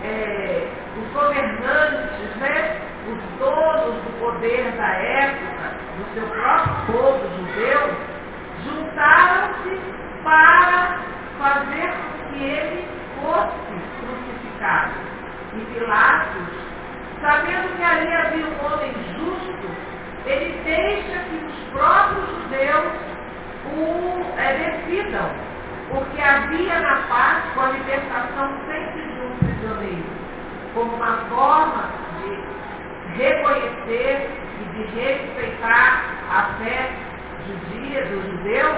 é, 0.04 0.68
os 0.96 1.12
governantes, 1.12 2.36
né, 2.36 2.80
os 3.08 3.38
donos 3.38 3.94
do 4.04 4.18
poder 4.20 4.70
da 4.72 4.88
época, 4.88 5.71
do 5.96 6.14
seu 6.14 6.26
próprio 6.26 6.74
povo 6.86 7.20
judeu, 7.36 7.90
juntaram-se 8.64 9.80
para 10.22 10.98
fazer 11.38 11.92
com 11.92 12.32
que 12.32 12.44
ele 12.44 12.88
fosse 13.20 13.72
crucificado. 14.00 14.92
E 15.54 15.74
Pilatos, 15.74 16.48
sabendo 17.20 17.76
que 17.76 17.82
ali 17.82 18.12
havia 18.12 18.46
um 18.46 18.66
homem 18.66 18.92
justo, 19.16 19.70
ele 20.26 20.60
deixa 20.64 21.18
que 21.24 21.44
os 21.44 21.70
próprios 21.70 22.28
judeus 22.28 22.92
o 23.74 24.24
é, 24.38 24.54
decidam, 24.54 25.30
porque 25.90 26.20
havia 26.20 26.80
na 26.80 26.96
Páscoa 27.08 27.66
a 27.66 27.70
libertação 27.70 28.50
sempre 28.66 29.02
de 29.02 29.20
um 29.20 29.36
prisioneiro, 29.38 30.04
como 30.74 30.94
uma 30.94 31.16
forma 31.28 31.84
de 32.18 33.22
reconhecer 33.22 34.30
de 34.74 34.82
respeitar 34.98 36.04
a 36.30 36.42
fé 36.58 36.90
judia, 37.46 38.04
dos 38.06 38.24
judeus, 38.24 38.76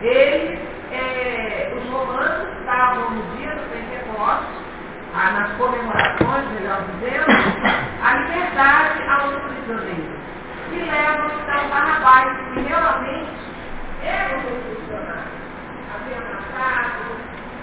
eles, 0.00 0.58
é, 0.92 1.72
os 1.76 1.90
romanos 1.90 2.58
estavam 2.58 3.10
no 3.10 3.36
dia 3.36 3.50
do 3.50 3.62
Pentecostes, 3.70 4.66
ah, 5.14 5.30
nas 5.30 5.52
comemorações, 5.56 6.48
melhor 6.52 6.82
dizendo, 6.84 7.26
a 8.02 8.14
liberdade 8.14 9.02
aos 9.08 9.34
prisioneiros. 9.44 10.16
E 10.72 10.76
levam 10.76 11.26
então 11.26 11.68
Barrabás, 11.70 12.36
que 12.52 12.60
realmente 12.60 13.56
era 14.02 14.36
um 14.36 14.42
revolucionário. 14.42 15.36
Havia 15.94 16.20
matado, 16.20 17.16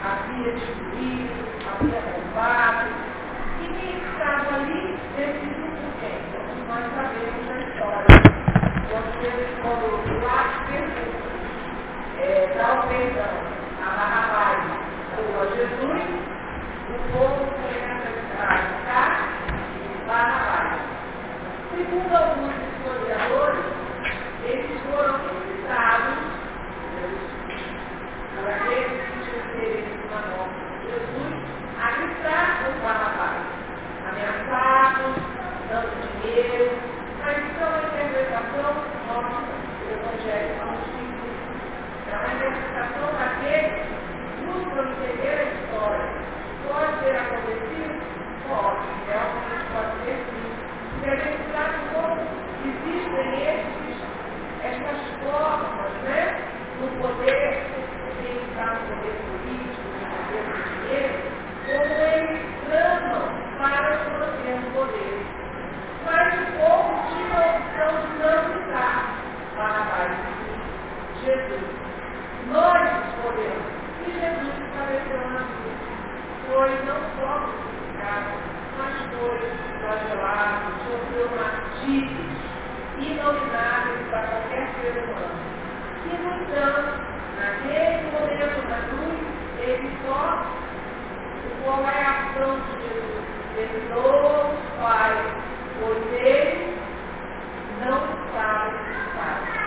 havia 0.03 0.51
destruído, 0.53 1.33
havia 1.69 1.99
roubado. 1.99 2.89
E 3.61 3.67
quem 3.67 3.97
estava 3.97 4.55
ali 4.55 4.97
decidiu 5.15 5.72
por 6.73 6.81
quem? 6.81 6.81
Como 6.81 6.81
nós 6.81 6.85
sabemos 6.95 7.47
da 7.47 7.55
história 7.59 8.23
você 8.93 9.47
quando 9.61 10.23
lá 10.23 10.65
pergunta, 10.67 11.23
é, 12.19 12.53
dá 12.57 12.73
o 12.73 12.87
perdão 12.87 13.53
a 13.81 13.89
Barrabás 13.89 14.63
ou 15.17 15.41
a 15.41 15.45
Jesus, 15.55 16.03
o 16.89 16.97
povo 17.11 17.41
começa 17.53 18.07
a 18.39 18.57
ficar 18.57 19.13
Barrabás. 20.07 20.79
Segundo 21.75 22.15
alguns 22.15 22.53
historiadores, 22.53 23.65
eles 24.45 24.81
foram 24.91 25.15
incitados 25.15 26.17
por 28.35 28.49
aqueles 28.49 29.01
que 29.09 29.19
escreveram 29.19 29.93
uma 30.07 30.21
morte 30.37 30.61
de 30.69 30.85
Jesus 30.91 31.33
a 31.81 31.91
gritar 31.91 32.47
com 32.63 32.71
Barrabás, 32.83 33.41
ameaçados, 34.07 35.15
dando 35.69 36.21
dinheiro, 36.21 36.93
mas 37.23 37.37
isso 37.37 37.61
é 37.61 37.65
uma 37.65 37.77
interpretação 37.77 38.93
nossa 39.07 39.41
do 39.79 39.91
Evangelho 39.93 40.61
Agostinho. 40.61 41.23
É 42.11 42.15
uma 42.17 42.33
interpretação 42.33 43.07
daqueles 43.17 43.87
que 43.87 44.45
buscam 44.45 44.83
entender 44.91 45.35
a 45.39 45.43
história. 45.43 46.07
Pode 46.67 46.93
ter 46.99 47.15
acontecido? 47.15 47.95
Pode, 48.47 48.87
realmente 49.07 49.65
pode 49.71 49.93
ter 50.03 50.17
sim. 50.19 50.53
E 51.01 51.09
a 51.09 51.15
gente 51.15 51.43
sabe 51.53 51.75
como 51.93 52.21
existem 52.63 53.27
esses, 53.41 53.97
essas 54.63 54.99
formas, 55.23 55.91
né? 56.03 56.21
No 56.81 56.87
poder, 57.01 57.63
quem 58.21 58.35
está 58.35 58.65
no 58.65 58.79
poder 58.87 59.15
político, 59.23 59.87
no 59.95 60.07
poder 60.11 60.43
do 60.43 60.59
dinheiro, 60.69 61.15
como 61.65 61.93
eles 62.03 62.41
clamam 62.67 63.43
para 63.57 63.97
se 63.97 64.09
manter 64.11 64.55
no 64.59 64.71
poder. 64.71 65.43
Mas 66.05 66.33
o 66.33 66.45
povo 66.59 66.93
tinha 67.07 67.33
a 67.33 67.47
opção 67.55 67.91
de 68.01 68.13
não 68.19 68.59
estar 68.59 69.23
para 69.55 69.67
a 69.67 69.85
paz 69.85 70.11
de 71.15 71.25
Jesus. 71.25 71.63
Nós 72.51 72.81
escolhemos. 73.07 73.73
E 74.05 74.11
Jesus 74.11 74.53
apareceu 74.73 75.17
na 75.29 75.43
cruz. 75.47 75.79
Foi 76.47 76.69
não 76.85 76.99
só 77.15 77.39
crucificado, 77.39 78.31
mas 78.77 78.95
foi 79.15 79.39
flagelado, 79.79 80.73
sofreu 80.83 81.29
martírios 81.37 82.35
inomináveis 82.99 84.07
para 84.09 84.27
qualquer 84.27 84.67
ser 84.75 85.03
humano. 85.03 85.39
E, 86.03 86.17
no 86.17 86.43
entanto, 86.43 86.99
naquele 87.39 88.11
momento 88.11 88.59
da 88.67 88.79
cruz, 88.89 89.19
ele 89.59 89.97
só, 90.05 90.45
qual 91.63 91.79
é 91.87 92.03
a 92.03 92.11
ação 92.11 92.59
de 92.59 92.71
Jesus? 92.83 93.23
Ele 93.55 93.93
louva 93.93 94.49
o 94.49 94.81
Pai, 94.81 95.43
pois 95.79 96.13
ele 96.13 96.77
não 97.85 97.99
sabe 98.33 98.75
o 98.75 98.79
que 98.79 99.03
faz. 99.15 99.63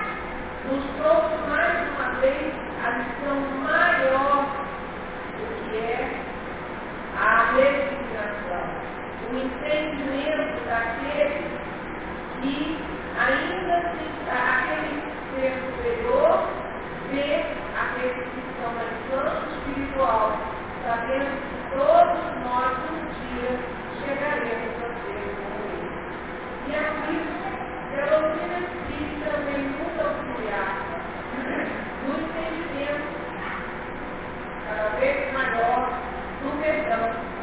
Nos 0.66 0.84
trouxe 0.96 1.36
mais 1.48 1.88
uma 1.90 2.20
vez 2.20 2.54
a 2.84 2.90
lição 2.90 3.40
maior 3.62 4.46
do 5.38 5.70
que 5.70 5.76
é 5.76 6.22
a 7.18 7.52
resignação, 7.52 8.64
o 9.30 9.35
entendimento 9.46 10.66
daquele 10.66 11.46
que 12.42 12.78
ainda 13.18 13.80
se 13.92 14.06
aquele 14.30 15.02
ser 15.30 15.52
superior 15.64 16.48
vê 17.10 17.44
aqueles 17.78 18.26
que 18.32 18.40
estão 18.50 18.72
na 18.74 18.82
lição 18.82 19.24
espiritual, 19.52 20.32
sabendo 20.84 21.30
que 21.46 21.56
todos 21.76 22.24
nós 22.44 22.72
um 22.90 22.98
dia 23.14 23.52
chegaremos 24.00 24.76
a 24.82 24.90
ser 25.02 25.24
como 25.38 25.58
ele. 25.70 25.90
E 26.66 26.74
aqui, 26.74 27.16
pela 27.90 28.06
doutrina 28.18 28.58
espírita, 28.58 29.30
vem 29.46 29.62
muito 29.62 29.98
auxiliar 30.00 30.70
no 32.06 32.12
entendimento 32.20 33.06
cada 34.68 34.88
vez 34.98 35.32
maior 35.32 35.90
do 36.42 36.60
perdão. 36.60 37.35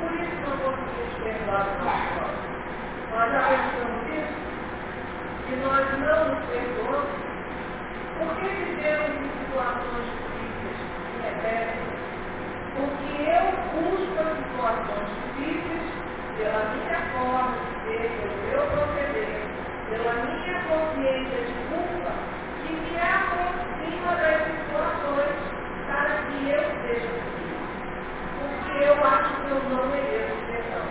Por 0.00 0.12
isso 0.12 0.36
não 0.42 0.56
conseguimos 0.58 1.14
perdoar 1.22 1.66
o 1.68 1.84
nosso 1.84 2.06
próximo. 2.14 2.50
Nós 3.12 3.32
já 3.32 3.40
pensamos 3.48 4.08
isso? 4.08 4.49
Se 5.50 5.56
nós 5.56 5.84
não 5.98 6.28
nos 6.28 6.46
perdoamos, 6.46 7.10
por 8.18 8.36
que 8.36 8.46
vivemos 8.54 9.10
em 9.18 9.30
situações 9.34 10.06
difíceis 10.14 10.78
e 11.10 11.22
rebeldes? 11.26 11.90
Porque 12.78 13.10
eu 13.26 13.50
busco 13.74 14.14
as 14.22 14.30
situações 14.38 15.10
difíceis 15.34 15.90
pela 16.38 16.62
minha 16.70 17.02
forma 17.10 17.58
de 17.58 17.74
ser, 17.82 18.06
pelo 18.22 18.38
meu 18.46 18.62
proceder, 18.70 19.42
pela 19.90 20.12
minha 20.22 20.54
consciência 20.70 21.42
de 21.42 21.54
culpa, 21.66 22.12
que 22.62 22.70
me 22.70 22.94
aproxima 22.94 24.14
das 24.22 24.38
situações 24.54 25.34
para 25.90 26.14
que 26.30 26.46
eu 26.46 26.62
seja 26.86 27.10
feliz. 27.10 27.58
Porque 28.38 28.84
eu 28.84 28.94
acho 29.02 29.34
que 29.42 29.50
eu 29.50 29.58
não 29.68 29.86
mereço 29.90 30.46
perdão. 30.46 30.86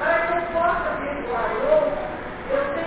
Para 0.00 0.18
que 0.26 0.32
eu 0.32 0.42
possa 0.50 0.98
perdoar 0.98 1.52
outro, 1.70 2.12
eu 2.50 2.74
tenho 2.74 2.81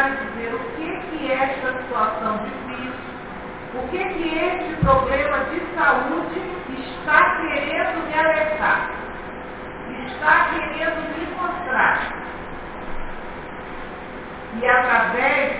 e 0.00 0.16
dizer 0.26 0.54
o 0.54 0.58
que, 0.76 1.00
que 1.10 1.30
é 1.30 1.34
esta 1.34 1.82
situação 1.82 2.38
difícil, 2.38 3.12
o 3.74 3.88
que, 3.88 3.98
que 3.98 4.38
este 4.38 4.76
problema 4.82 5.38
de 5.50 5.60
saúde 5.74 6.40
está 6.70 7.36
querendo 7.36 8.06
me 8.06 8.14
alertar, 8.14 8.90
está 10.06 10.48
querendo 10.50 10.96
me 11.14 11.26
mostrar. 11.36 11.98
E 14.60 14.66
através 14.66 15.52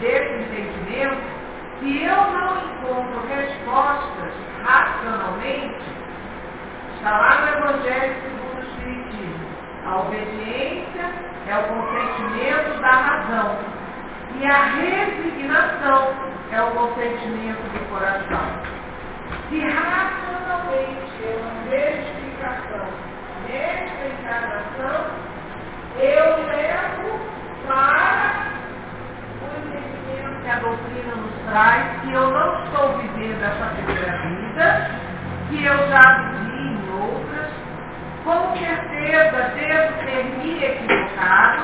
desse 0.00 0.34
entendimento, 0.34 1.36
se 1.80 2.02
eu 2.02 2.30
não 2.30 2.56
encontro 2.58 3.26
respostas 3.28 4.32
racionalmente, 4.64 5.84
está 6.96 7.10
lá 7.10 7.40
no 7.42 7.48
Evangelho 7.58 8.14
segundo 8.22 8.56
o 8.56 8.62
Espiritismo. 8.62 9.46
A 9.86 10.00
obediência 10.00 11.25
é 11.48 11.56
o 11.56 11.62
consentimento 11.62 12.80
da 12.80 12.90
razão. 12.90 13.58
E 14.38 14.46
a 14.46 14.64
resignação 14.64 16.14
é 16.52 16.62
o 16.62 16.70
consentimento 16.72 17.62
do 17.72 17.88
coração. 17.90 18.76
Se 19.48 19.60
racionalmente 19.60 21.22
eu 21.22 21.42
não 21.42 21.70
vejo 21.70 22.16
nesta 23.48 24.06
encarnação, 24.06 25.06
eu 25.98 26.46
levo 26.46 27.20
para 27.66 28.52
o 29.40 29.46
entendimento 29.58 30.42
que 30.42 30.50
a 30.50 30.58
doutrina 30.58 31.14
nos 31.14 31.34
traz 31.50 32.00
que 32.02 32.12
eu 32.12 32.30
não 32.30 32.64
estou 32.64 32.98
vivendo 32.98 33.42
essa 33.42 33.66
primeira 33.74 34.16
vida, 34.18 34.90
que 35.48 35.64
eu 35.64 35.88
já 35.88 36.18
vivi 36.18 36.55
com 38.26 38.56
certeza 38.56 39.52
devo 39.54 40.04
ter 40.04 40.24
me 40.24 40.64
equivocado, 40.64 41.62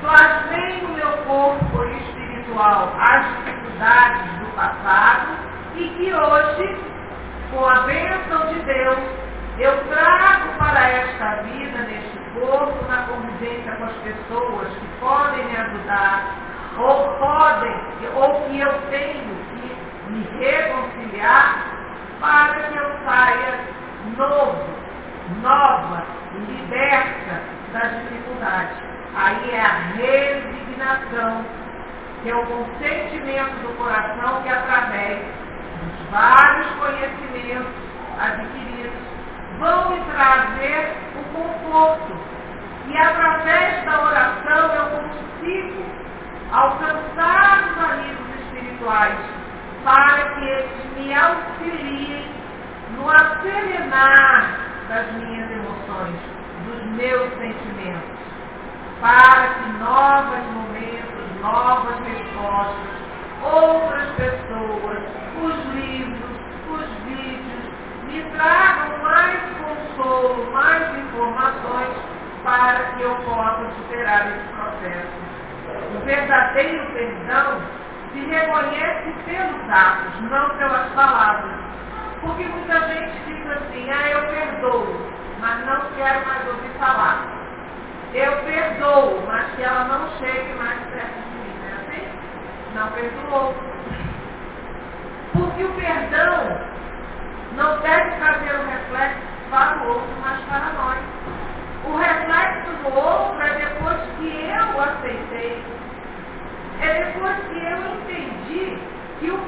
plasmei 0.00 0.80
no 0.80 0.94
meu 0.94 1.12
corpo 1.26 1.84
espiritual 1.84 2.90
as 2.98 3.26
dificuldades 3.36 4.32
do 4.38 4.46
passado 4.56 5.28
e 5.76 5.86
que 5.90 6.14
hoje, 6.14 6.76
com 7.50 7.68
a 7.68 7.80
bênção 7.80 8.46
de 8.54 8.60
Deus, 8.60 8.98
eu 9.58 9.76
trago 9.88 10.58
para 10.58 10.88
esta 10.88 11.42
vida, 11.42 11.78
neste 11.80 12.18
corpo, 12.40 12.84
na 12.88 13.02
convivência 13.02 13.70
com 13.72 13.84
as 13.84 13.96
pessoas 13.96 14.68
que 14.68 14.86
podem 15.00 15.44
me 15.44 15.56
ajudar, 15.56 16.24
ou 16.78 17.18
podem, 17.18 17.74
ou 18.14 18.48
que 18.48 18.60
eu 18.60 18.72
tenho 18.88 19.36
que 19.50 20.10
me 20.10 20.26
reconciliar, 20.38 21.66
para 22.18 22.54
que 22.54 22.76
eu 22.78 22.92
saia 23.04 23.60
novo, 24.16 24.87
nova, 25.42 26.04
liberta 26.48 27.42
das 27.72 27.90
dificuldades. 28.02 28.76
Aí 29.14 29.50
é 29.50 29.60
a 29.60 29.78
resignação, 29.96 31.44
que 32.22 32.30
é 32.30 32.34
o 32.34 32.46
consentimento 32.46 33.62
do 33.62 33.76
coração 33.76 34.42
que 34.42 34.48
através 34.48 35.18
dos 35.18 36.10
vários 36.10 36.66
conhecimentos 36.76 37.72
adquiridos 38.20 38.92
vão 39.58 39.90
me 39.90 40.00
trazer 40.12 40.92
o 41.16 41.24
conforto. 41.34 42.16
E 42.86 42.96
através 42.96 43.84
da 43.84 44.00
oração 44.02 44.74
eu 44.74 44.86
consigo 44.98 45.84
alcançar 46.52 47.68
os 47.70 47.84
amigos 47.84 48.40
espirituais 48.40 49.18
para 49.84 50.30
que 50.34 50.44
eles 50.44 50.96
me 50.96 51.14
auxiliem 51.14 52.26
no 52.96 53.10
acelerar 53.10 54.67
das 54.88 55.12
minhas 55.12 55.50
emoções, 55.50 56.16
dos 56.64 56.82
meus 56.96 57.28
sentimentos, 57.34 58.18
para 59.00 59.48
que 59.48 59.68
novos 59.78 60.44
momentos, 60.54 61.40
novas 61.42 61.98
respostas, 62.06 62.98
outras 63.42 64.08
pessoas, 64.16 64.98
os 65.42 65.74
livros, 65.74 66.30
os 66.70 66.86
vídeos, 67.04 67.64
me 68.04 68.22
tragam 68.32 68.98
mais 69.02 69.38
consolo, 69.58 70.50
mais 70.52 70.98
informações 70.98 71.96
para 72.42 72.84
que 72.96 73.02
eu 73.02 73.14
possa 73.16 73.70
superar 73.76 74.26
esse 74.28 74.48
processo. 74.54 75.28
O 75.94 76.04
verdadeiro 76.06 76.86
perdão 76.92 77.60
se 78.12 78.20
reconhece 78.20 79.12
pelos 79.26 79.70
atos, 79.70 80.20
não 80.30 80.48
pelas 80.56 80.88
palavras. 80.92 81.58
Porque 82.28 82.44
muita 82.44 82.78
gente 82.88 83.24
diz 83.24 83.50
assim, 83.50 83.90
ah, 83.90 84.10
eu 84.10 84.20
perdoo, 84.28 84.86
mas 85.40 85.64
não 85.64 85.80
quero 85.96 86.26
mais 86.26 86.46
ouvir 86.46 86.68
falar. 86.78 87.24
Eu 88.12 88.32
perdoo, 88.44 89.22
mas 89.26 89.46
que 89.56 89.62
ela 89.62 89.84
não 89.84 90.10
chegue 90.18 90.52
mais 90.58 90.78
perto 90.92 91.14
de 91.14 91.38
mim, 91.38 91.54
não 91.58 91.68
é 91.68 91.72
assim? 91.80 92.06
Não 92.74 92.90
perdoou. 92.92 93.54
Porque 95.32 95.64
o 95.64 95.72
perdão 95.72 96.68
não 97.56 97.78
deve 97.80 98.10
trazer 98.16 98.60
o 98.60 98.66
reflexo 98.66 99.22
para 99.48 99.78
o 99.78 99.88
outro, 99.88 100.14
mas 100.20 100.38
para 100.44 100.72
nós. 100.74 100.98
O 101.86 101.96
reflexo 101.96 102.72
do 102.82 102.94
outro 102.94 103.40
é 103.40 103.54
depois 103.54 104.00
que 104.18 104.50
eu 104.50 104.82
aceitei. 104.82 105.64
É 106.82 107.04
depois 107.04 107.36
que 107.48 107.56
eu 107.56 107.78
entendi 107.94 108.78
que 109.18 109.30
o 109.30 109.38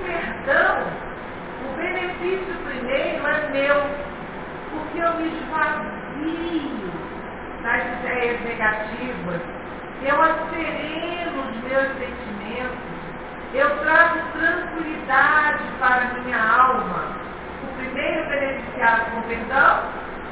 benefício 2.20 2.54
primeiro 2.64 3.26
é 3.26 3.48
meu. 3.50 4.10
Porque 4.70 4.98
eu 4.98 5.14
me 5.14 5.28
esvazio 5.28 6.90
das 7.62 7.82
ideias 7.98 8.40
negativas. 8.42 9.40
Eu 10.02 10.22
acereno 10.22 11.42
os 11.42 11.56
meus 11.64 11.88
sentimentos. 11.98 12.90
Eu 13.52 13.78
trago 13.80 14.20
tranquilidade 14.32 15.64
para 15.80 16.02
a 16.02 16.20
minha 16.20 16.38
alma 16.38 17.20
primeiro 17.76 18.28
beneficiado 18.28 19.10
com 19.10 19.22
perdão 19.22 19.82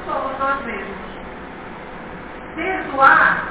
somos 0.05 0.39
nós 0.39 0.63
mesmos. 0.65 1.09
Perdoar 2.55 3.43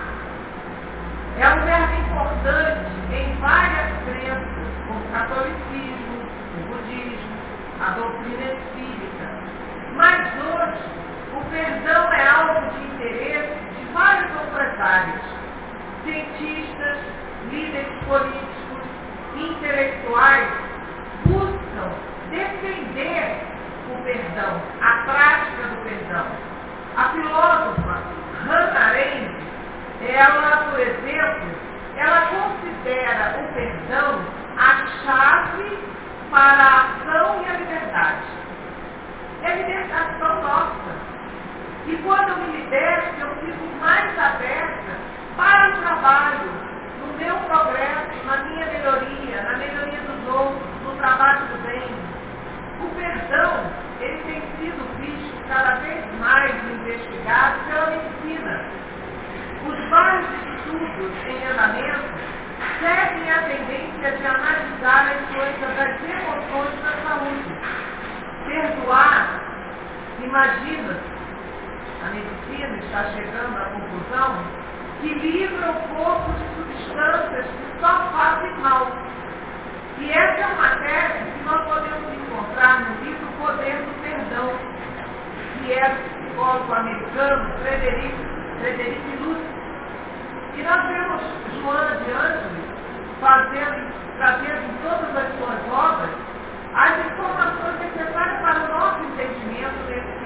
é 1.38 1.48
um 1.48 1.64
verbo 1.64 1.94
importante 1.94 2.90
em 3.12 3.34
várias 3.40 3.92
crenças, 4.04 4.68
como 4.86 5.00
o 5.00 5.12
catolicismo, 5.12 6.28
o 6.56 6.68
budismo, 6.68 7.37
a 7.80 7.90
doutrina 7.90 8.52
espírita. 8.52 9.28
Mas 9.94 10.20
hoje, 10.36 10.82
o 11.36 11.50
perdão 11.50 12.12
é 12.12 12.28
algo 12.28 12.70
de 12.72 12.84
interesse 12.86 13.54
de 13.78 13.84
várias 13.92 14.30
outras 14.36 14.80
áreas. 14.80 15.20
Cientistas, 16.04 16.98
líderes 17.50 18.04
políticos, 18.06 18.58
intelectuais 19.36 20.48
buscam 21.26 21.92
defender 22.30 23.42
o 23.90 24.02
perdão, 24.02 24.60
a 24.80 24.92
prática 25.04 25.68
do 25.68 25.82
perdão. 25.84 26.26
A 26.96 27.08
filósofa 27.10 28.02
Hannah 28.44 28.86
Arendt, 28.88 29.34
ela, 30.08 30.70
por 30.70 30.80
exemplo, 30.80 31.48
ela 31.96 32.20
considera 32.26 33.38
o 33.38 33.54
perdão 33.54 34.20
a 34.56 34.86
chave 35.04 35.78
para 36.30 36.62
a 36.62 36.84
ação 36.84 37.42
e 37.42 37.48
a 37.48 37.52
liberdade. 37.54 38.26
É 39.42 39.54
libertação 39.56 40.42
nossa. 40.42 41.08
E 41.86 41.96
quando 42.04 42.28
eu 42.28 42.36
me 42.38 42.56
liberto, 42.58 43.20
eu 43.20 43.34
fico 43.36 43.66
mais 43.80 44.18
aberta 44.18 44.92
para 45.36 45.70
o 45.70 45.82
trabalho, 45.82 46.50
no 47.00 47.12
meu 47.16 47.36
progresso, 47.46 48.26
na 48.26 48.36
minha 48.44 48.66
melhoria, 48.66 49.42
na 49.42 49.56
melhoria 49.56 50.00
dos 50.00 50.34
outros, 50.34 50.82
no 50.84 50.96
trabalho 50.96 51.46
do 51.46 51.62
bem. 51.66 51.82
O 52.80 52.88
perdão, 52.94 53.72
ele 54.00 54.22
tem 54.24 54.42
sido 54.58 54.84
visto 55.00 55.48
cada 55.48 55.76
vez 55.76 56.04
mais 56.20 56.54
investigado 56.70 57.58
pela 57.66 57.86
medicina. 57.90 58.64
Os 59.66 59.90
vários 59.90 60.28
estudos 60.56 61.12
em 61.26 61.46
andamento 61.46 62.18
seguem 62.80 63.30
a 63.30 63.42
tendência 63.42 64.12
de 64.12 64.26
analisar 64.26 65.06
a 65.06 65.14
influência 65.14 65.68
das 65.68 66.02
emoções 66.02 66.82
na 66.82 67.08
saúde. 67.08 67.54
Perdoar, 68.46 69.40
imagina, 70.28 70.96
a 72.04 72.10
medicina 72.10 72.76
está 72.78 73.04
chegando 73.12 73.56
à 73.56 73.64
conclusão 73.64 74.36
que 75.00 75.14
livra 75.14 75.70
o 75.70 75.96
corpo 75.96 76.32
de 76.32 76.44
substâncias 76.54 77.46
que 77.46 77.80
só 77.80 78.10
fazem 78.12 78.52
mal 78.58 78.86
e 80.00 80.12
essa 80.12 80.40
é 80.40 80.46
uma 80.46 80.68
tese 80.76 81.24
que 81.24 81.44
nós 81.44 81.64
podemos 81.64 82.14
encontrar 82.14 82.80
no 82.80 83.04
livro 83.04 83.26
Poder 83.40 83.82
do 83.82 84.02
Perdão, 84.02 84.52
que 85.58 85.72
é 85.72 85.88
do 85.88 86.02
psicólogo 86.14 86.72
americano 86.72 87.50
Frederic, 87.58 88.14
Frederic 88.60 89.16
Lutz. 89.20 89.42
E 90.54 90.62
nós 90.62 90.86
vemos 90.86 91.22
Joana 91.60 91.96
de 91.96 92.12
Ângeles 92.12 92.64
fazendo, 93.20 93.92
trazendo 94.18 94.62
em 94.62 94.76
todas 94.82 95.16
as 95.16 95.28
suas 95.36 95.72
obras 95.72 96.10
as 96.74 97.06
informações 97.06 97.80
necessárias 97.80 98.40
para 98.40 98.64
o 98.64 98.78
nosso 98.78 99.00
entendimento 99.00 99.74
nesse 99.88 100.17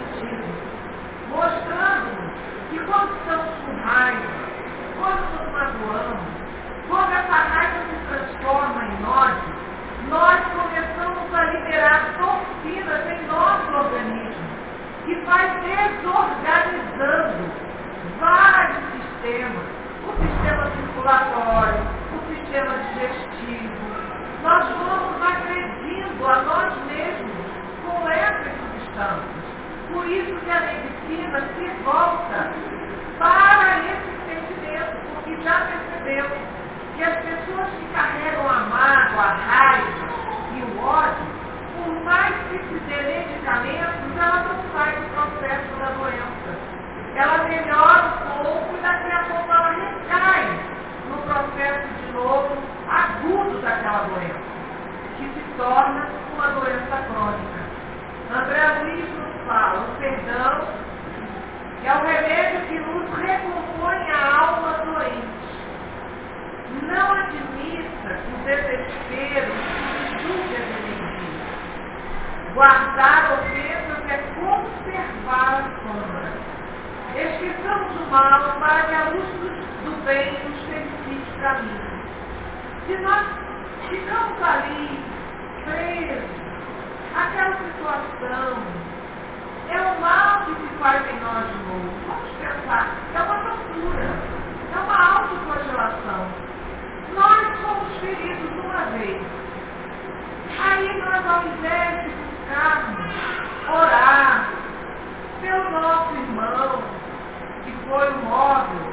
mostrando 1.28 2.32
que 2.70 2.78
quando 2.80 3.12
estamos 3.16 3.54
com 3.64 3.74
raiva, 3.86 4.42
quando 4.98 5.22
nos 5.32 5.52
magoamos, 5.52 6.42
quando 6.88 7.12
essa 7.12 7.32
raiva 7.32 7.78
se 7.88 7.96
transforma 8.08 8.84
em 8.84 9.00
nós, 9.02 9.34
nós 10.08 10.40
começamos 10.54 11.34
a 11.34 11.44
liberar 11.44 12.14
toxinas 12.18 13.06
em 13.10 13.26
nosso 13.26 13.72
organismo, 13.72 14.46
que 15.04 15.14
vai 15.24 15.60
desorganizando 15.60 17.50
vários 18.18 18.78
sistemas, 18.92 19.66
o 20.06 20.12
sistema 20.22 20.70
circulatório, 20.76 21.82
o 22.12 22.18
sistema 22.34 22.74
digestivo. 22.78 23.82
Nós 24.42 24.64
vamos 24.68 25.22
agredindo 25.22 26.26
a 26.26 26.42
nós 26.42 26.74
mesmos 26.86 27.32
com 27.84 28.08
essas 28.10 28.52
substâncias. 28.52 29.51
Por 29.92 30.06
isso 30.06 30.34
que 30.40 30.50
a 30.50 30.60
medicina 30.60 31.40
se 31.54 31.68
volta 31.84 32.50
para 33.18 33.78
esse 33.78 34.12
sentimento, 34.26 34.96
porque 35.12 35.36
já 35.42 35.66
percebeu 35.66 36.26
que 36.96 37.04
as 37.04 37.16
pessoas 37.16 37.68
que 37.68 37.86
carregam 37.92 38.48
a 38.48 38.60
mágoa, 38.60 39.22
a 39.22 39.34
raiva 39.34 40.08
e 40.56 40.62
o 40.62 40.82
ódio, 40.82 41.26
por 41.76 42.04
mais 42.04 42.34
que 42.48 42.58
se 42.58 42.80
dê 42.88 43.02
medicamentos, 43.02 44.16
ela 44.16 44.44
não 44.44 44.72
sai 44.72 44.96
do 44.96 45.06
processo 45.14 45.76
da 45.78 45.90
doença. 45.90 46.72
Ela 47.14 47.44
melhora 47.44 48.04
um 48.06 48.44
pouco 48.44 48.76
e 48.76 48.80
daqui 48.80 49.12
a 49.12 49.24
pouco 49.24 49.52
ela 49.52 49.70
recai 49.70 50.58
no 51.10 51.18
processo 51.18 51.88
de 51.88 52.12
novo 52.12 52.56
agudo 52.88 53.60
daquela 53.60 54.04
doença, 54.04 54.40
que 55.18 55.24
se 55.24 55.44
torna 55.58 56.08
uma 56.34 56.46
doença 56.48 56.96
crônica. 57.12 57.62
André 58.34 58.80
Luiz 58.80 59.08
nos 59.18 59.46
fala, 59.46 59.80
o 59.80 60.00
perdão 60.00 60.68
é 61.84 61.94
o 61.94 62.04
remédio 62.04 62.60
que 62.68 62.78
nos 62.78 63.18
recompõe 63.18 64.10
a 64.10 64.38
alma 64.38 64.72
doente 64.84 65.32
não 66.92 67.12
admita 67.12 68.18
o 68.28 68.44
desespero, 68.44 69.52
Guardar 72.54 73.32
ofensas 73.32 74.10
é 74.10 74.18
conservar 74.34 75.58
a 75.58 75.70
sombra. 75.80 76.32
Esqueçamos 77.14 77.96
o 77.96 78.10
mal 78.10 78.60
para 78.60 78.82
que 78.82 78.94
a 78.94 79.04
luz 79.04 79.24
do 79.84 80.04
bem 80.04 80.32
nos 80.44 80.60
felicite 80.66 81.40
caminho. 81.40 82.02
Se 82.86 82.96
nós 82.98 83.26
ficamos 83.88 84.42
ali 84.42 85.00
presos, 85.64 86.30
aquela 87.16 87.56
situação, 87.56 88.91
é 89.68 89.80
o 89.80 90.00
mal 90.00 90.44
que 90.44 90.54
se 90.54 90.68
faz 90.78 91.02
em 91.08 91.20
nós 91.20 91.46
de 91.46 91.58
novo. 91.64 91.92
Vamos 92.08 92.30
pensar, 92.38 92.88
é 93.14 93.22
uma 93.22 93.36
tortura, 93.36 94.10
é 94.72 94.78
uma 94.78 95.18
autoflagelação. 95.18 96.26
Nós 97.14 97.60
somos 97.60 97.96
feridos 97.98 98.50
uma 98.64 98.84
vez. 98.96 99.22
Aí 100.58 101.00
nós, 101.00 101.26
ao 101.26 101.46
invés 101.46 102.02
de 102.02 102.10
buscarmos 102.10 103.14
orar 103.68 104.48
pelo 105.40 105.70
nosso 105.70 106.14
irmão, 106.14 106.82
que 107.64 107.72
foi 107.88 108.08
o 108.10 108.18
móvel 108.24 108.92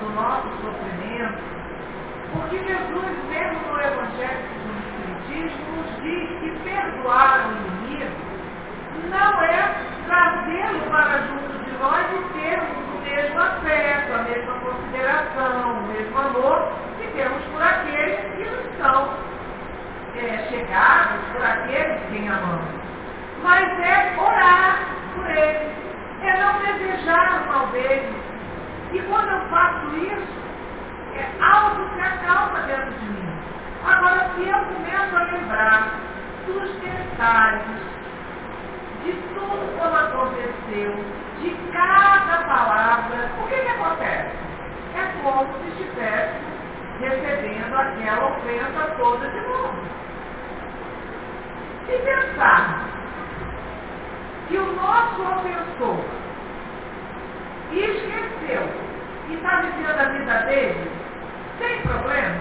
do 0.00 0.10
nosso 0.14 0.48
sofrimento, 0.62 1.42
porque 2.32 2.58
Jesus, 2.58 3.28
mesmo 3.28 3.72
no 3.72 3.80
Evangelho 3.80 4.48
do 4.62 4.78
Espiritismo, 4.78 5.76
nos 5.76 6.02
diz 6.02 6.28
que 6.40 6.50
perdoar 6.62 7.48
o 7.48 7.52
inimigo 7.52 8.27
não 9.08 9.42
é 9.42 9.74
trazê-lo 10.06 10.90
para 10.90 11.18
junto 11.28 11.64
de 11.64 11.72
nós 11.78 12.06
e 12.12 12.38
termos 12.38 12.88
o 12.94 13.00
mesmo 13.02 13.40
afeto, 13.40 14.14
a 14.14 14.22
mesma 14.22 14.54
consideração, 14.54 15.78
o 15.78 15.86
mesmo 15.86 16.18
amor 16.18 16.72
que 16.98 17.06
temos 17.08 17.42
por 17.52 17.62
aqueles 17.62 18.20
que 18.36 18.44
nos 18.44 18.76
são 18.78 19.14
é, 20.16 20.48
chegados, 20.50 21.20
por 21.32 21.44
aqueles 21.44 22.00
quem 22.10 22.28
amamos. 22.28 22.68
Mas 23.42 23.64
é 23.80 24.14
orar 24.18 24.78
por 25.14 25.30
eles, 25.30 25.72
é 26.22 26.36
não 26.38 26.58
desejar 26.58 27.42
o 27.42 27.52
mal 27.52 27.66
deles. 27.68 28.16
E 28.92 28.98
quando 29.02 29.28
eu 29.28 29.40
faço 29.48 29.86
isso, 29.96 30.38
é 31.14 31.44
algo 31.44 31.88
que 31.94 32.00
acalma 32.00 32.60
dentro 32.60 32.90
de 32.90 33.04
mim. 33.06 33.28
Agora, 33.86 34.30
se 34.34 34.48
eu 34.48 34.58
começo 34.58 35.16
a 35.16 35.22
lembrar 35.24 35.88
dos 36.46 36.70
detalhes, 36.80 37.97
de 39.08 39.14
tudo 39.34 39.78
como 39.78 39.96
aconteceu, 39.96 40.92
de 41.40 41.50
cada 41.72 42.44
palavra, 42.44 43.30
o 43.42 43.48
que, 43.48 43.56
que 43.56 43.68
acontece? 43.68 44.36
É 44.94 45.22
como 45.22 45.46
se 45.54 45.68
estivesse 45.68 46.34
recebendo 47.00 47.74
aquela 47.74 48.26
ofensa 48.26 48.94
toda 48.98 49.28
de 49.28 49.40
novo. 49.40 49.74
Se 51.86 51.98
pensar 51.98 52.84
que 54.48 54.58
o 54.58 54.72
nosso 54.74 55.22
ofensor 55.22 56.04
esqueceu 57.72 58.68
e 59.28 59.34
está 59.34 59.60
vivendo 59.60 60.00
a 60.00 60.04
vida 60.04 60.42
dele, 60.42 60.90
sem 61.58 61.80
problema, 61.82 62.36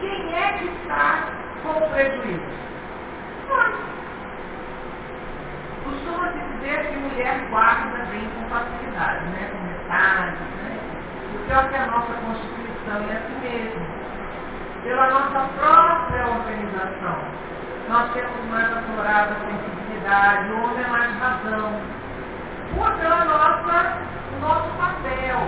quem 0.00 0.34
é 0.34 0.52
que 0.58 0.64
está 0.64 1.28
com 1.62 1.90
prejuízo? 1.90 2.54
Nós. 3.48 3.93
Costuma-se 5.84 6.38
dizer 6.38 6.86
que 6.88 6.96
mulher 6.96 7.46
guarda 7.50 8.04
bem 8.10 8.28
com 8.30 8.48
facilidade, 8.48 9.24
né? 9.26 9.50
com 9.52 9.58
metade, 9.68 10.36
né? 10.36 10.78
O 11.34 11.38
pior 11.46 11.68
que 11.68 11.76
a 11.76 11.86
nossa 11.86 12.12
Constituição 12.24 13.04
é 13.10 13.16
assim 13.16 13.38
mesmo. 13.42 13.86
Pela 14.82 15.10
nossa 15.10 15.48
própria 15.58 16.26
organização, 16.26 17.18
nós 17.88 18.12
temos 18.12 18.50
mais 18.50 18.72
aflorada 18.72 19.34
sensibilidade, 19.34 20.52
o 20.52 20.64
homem 20.64 20.84
é 20.84 20.88
mais 20.88 21.18
razão. 21.18 21.72
Por 22.74 22.92
pela 22.98 23.24
nossa, 23.26 23.98
o 24.36 24.40
nosso 24.40 24.70
papel. 24.78 25.38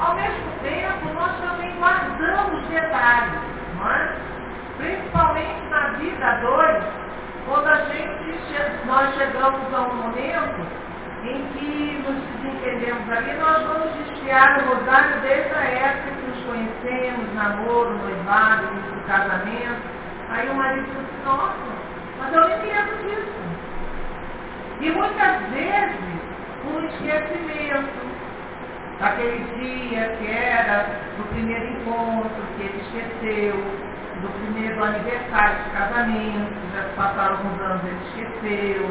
Ao 0.00 0.14
mesmo 0.16 0.50
tempo, 0.62 1.14
nós 1.14 1.32
também 1.40 1.72
guardamos 1.78 2.66
detalhes, 2.66 3.40
é? 3.86 4.16
principalmente 4.78 5.62
na 5.70 5.86
vida 5.98 6.38
dois, 6.40 7.01
quando 7.46 7.66
a 7.68 7.84
gente, 7.86 8.86
nós 8.86 9.14
chegamos 9.16 9.74
a 9.74 9.80
um 9.80 9.94
momento 9.94 10.66
em 11.24 11.46
que 11.52 12.04
nos 12.06 12.20
desentendemos 12.42 13.10
ali, 13.10 13.32
nós 13.34 13.62
vamos 13.62 13.92
desfiar 13.98 14.58
o 14.58 14.74
rosário 14.74 15.20
desde 15.22 15.54
a 15.54 15.64
época 15.64 16.10
que 16.16 16.30
nos 16.30 16.44
conhecemos, 16.44 17.34
namoro, 17.34 17.98
noivado, 17.98 18.66
do 18.66 19.06
casamento. 19.06 19.82
Aí 20.30 20.48
o 20.48 20.54
marido 20.54 20.86
diz 20.86 20.96
assim, 20.96 21.24
nossa, 21.24 21.56
mas 22.18 22.34
eu 22.34 22.48
nem 22.48 22.58
lembro 22.62 22.96
disso. 22.98 23.32
E 24.80 24.90
muitas 24.90 25.42
vezes, 25.50 26.22
um 26.64 26.86
esquecimento 26.86 28.12
daquele 28.98 29.44
dia 29.58 30.16
que 30.16 30.26
era 30.30 30.86
do 31.16 31.24
primeiro 31.30 31.66
encontro, 31.72 32.42
que 32.56 32.62
ele 32.62 32.82
esqueceu, 32.82 33.54
do 34.20 34.28
primeiro 34.40 34.82
aniversário 34.84 35.64
de 35.64 35.70
casamento, 35.70 36.52
já 36.74 36.82
passaram 36.96 37.36
alguns 37.36 37.60
anos, 37.60 37.82
ele 37.84 37.98
esqueceu. 38.06 38.90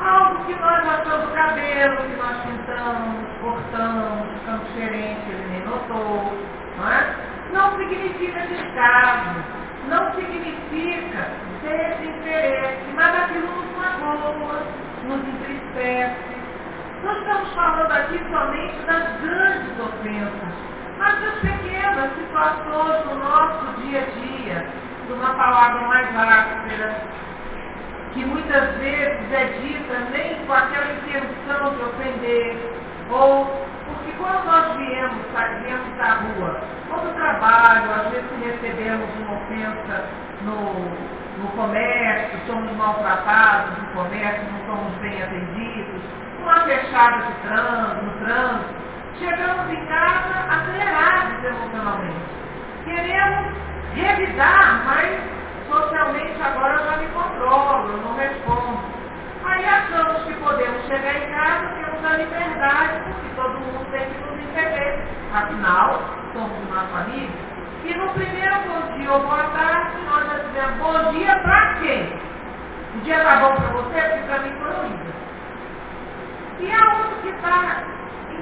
Algo 0.00 0.44
que 0.44 0.54
nós 0.54 0.88
achamos 0.88 1.24
o 1.24 1.34
cabelo, 1.34 1.96
que 1.96 2.16
nós 2.16 2.36
pintamos, 2.42 3.38
cortamos, 3.40 4.38
ficamos 4.38 4.66
diferentes, 4.68 5.28
ele 5.28 5.46
nem 5.50 5.64
notou. 5.64 6.32
Não, 6.78 6.88
é? 6.90 7.14
não 7.52 7.76
significa 7.76 8.40
descaso, 8.40 9.44
não 9.88 10.14
significa 10.14 11.28
desinteresse, 11.62 12.92
mas 12.94 13.22
aquilo 13.22 13.46
nos 13.46 13.76
magoa, 13.76 14.62
nos 15.04 15.28
entristece. 15.28 16.16
Nós 17.04 17.18
estamos 17.18 17.52
falando 17.54 17.92
aqui 17.92 18.18
somente 18.30 18.86
das 18.86 19.20
grandes 19.20 19.80
ofensas 19.80 20.71
mas 21.02 21.20
das 21.20 21.34
pequenas 21.40 22.14
situações 22.14 23.04
no 23.06 23.16
nosso 23.16 23.82
dia 23.82 24.02
a 24.02 24.20
dia, 24.20 24.66
de 25.04 25.12
uma 25.12 25.34
palavra 25.34 25.80
mais 25.88 26.16
áspera, 26.16 26.94
que 28.14 28.24
muitas 28.24 28.76
vezes 28.76 29.32
é 29.32 29.44
dita 29.60 29.98
nem 30.12 30.46
com 30.46 30.52
aquela 30.52 30.92
intenção 30.92 31.74
de 31.74 31.82
ofender, 31.82 32.56
ou 33.10 33.46
porque 33.84 34.12
quando 34.16 34.44
nós 34.44 34.76
viemos, 34.76 35.26
viemos 35.64 35.96
da 35.96 36.14
rua, 36.14 36.60
ou 36.92 37.00
do 37.00 37.14
trabalho, 37.14 37.90
às 37.90 38.10
vezes 38.12 38.30
recebemos 38.40 39.08
uma 39.18 39.34
ofensa 39.42 40.04
no, 40.42 41.42
no 41.42 41.48
comércio, 41.56 42.38
somos 42.46 42.70
maltratados 42.76 43.76
no 43.76 43.86
comércio, 43.88 44.44
não 44.52 44.76
somos 44.76 44.94
bem 44.98 45.20
atendidos, 45.20 46.00
uma 46.40 46.60
fechada 46.60 47.26
de 47.26 47.32
trânsito, 47.48 48.04
no 48.04 48.24
trânsito, 48.24 48.91
chegamos 49.18 49.70
em 49.70 49.86
casa 49.86 50.46
acelerados 50.48 51.44
emocionalmente. 51.44 52.24
Queremos 52.84 53.52
revidar, 53.94 54.82
mas 54.84 55.20
socialmente 55.68 56.42
agora 56.42 56.74
eu 56.74 56.84
já 56.90 56.96
me 56.96 57.06
controlo, 57.08 57.88
eu 57.90 57.96
não 57.98 58.16
respondo. 58.16 58.80
Aí 59.44 59.64
achamos 59.64 60.22
que 60.24 60.34
podemos 60.34 60.86
chegar 60.86 61.16
em 61.16 61.30
casa, 61.30 61.66
temos 61.74 62.04
a 62.04 62.16
liberdade, 62.16 63.00
porque 63.04 63.28
todo 63.36 63.60
mundo 63.60 63.90
tem 63.90 64.08
que 64.08 64.18
nos 64.20 64.38
entender. 64.38 65.04
Afinal, 65.34 66.00
somos 66.32 66.70
uma 66.70 66.82
família. 66.86 67.30
E 67.84 67.94
no 67.94 68.08
primeiro 68.10 68.54
bom 68.68 68.96
dia 68.96 69.12
ou 69.12 69.20
boa 69.20 69.42
tarde, 69.42 69.96
nós 70.06 70.26
já 70.26 70.38
dizemos 70.38 70.78
bom 70.78 71.12
dia 71.12 71.36
para 71.40 71.74
quem? 71.80 72.12
O 72.94 73.00
dia 73.00 73.16
está 73.16 73.36
bom 73.36 73.54
para 73.56 73.68
você? 73.68 74.00
Porque 74.00 74.26
para 74.26 74.38
mim 74.40 74.52
foi 74.60 74.70
horrível. 74.70 75.12
E 76.60 76.72
a 76.72 76.94
outra 76.94 77.16
que 77.22 77.28
está 77.28 77.82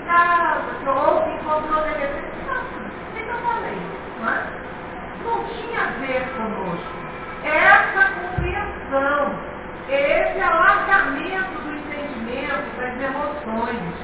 casa, 0.07 0.91
ou 0.91 1.23
que 1.23 1.31
encontrou 1.31 1.83
deficiência. 1.85 2.81
Nem 3.15 3.25
que 3.25 3.31
eu 3.31 3.39
falei, 3.39 3.79
não? 4.21 4.61
Não 5.25 5.45
tinha 5.45 5.81
a 5.81 5.91
ver 6.01 6.29
conosco. 6.37 7.01
Essa 7.45 8.11
compreensão, 8.15 9.35
esse 9.89 10.41
alargamento 10.41 11.61
do 11.63 11.75
entendimento 11.75 12.77
das 12.79 13.01
emoções, 13.01 13.95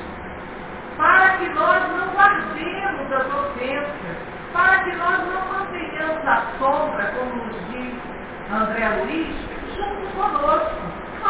para 0.97 1.36
que 1.36 1.49
nós 1.51 1.82
não 1.90 2.09
guardemos 2.14 3.12
as 3.12 3.26
ofensas, 3.26 4.16
para 4.53 4.78
que 4.84 4.97
nós 4.97 5.18
não 5.26 5.53
mantenhamos 5.53 6.26
a 6.26 6.42
sombra, 6.59 7.12
como 7.18 7.44
nos 7.44 7.70
diz 7.70 7.94
André 8.51 8.88
Luiz, 8.88 9.36
junto 9.76 10.07
conosco. 10.16 10.86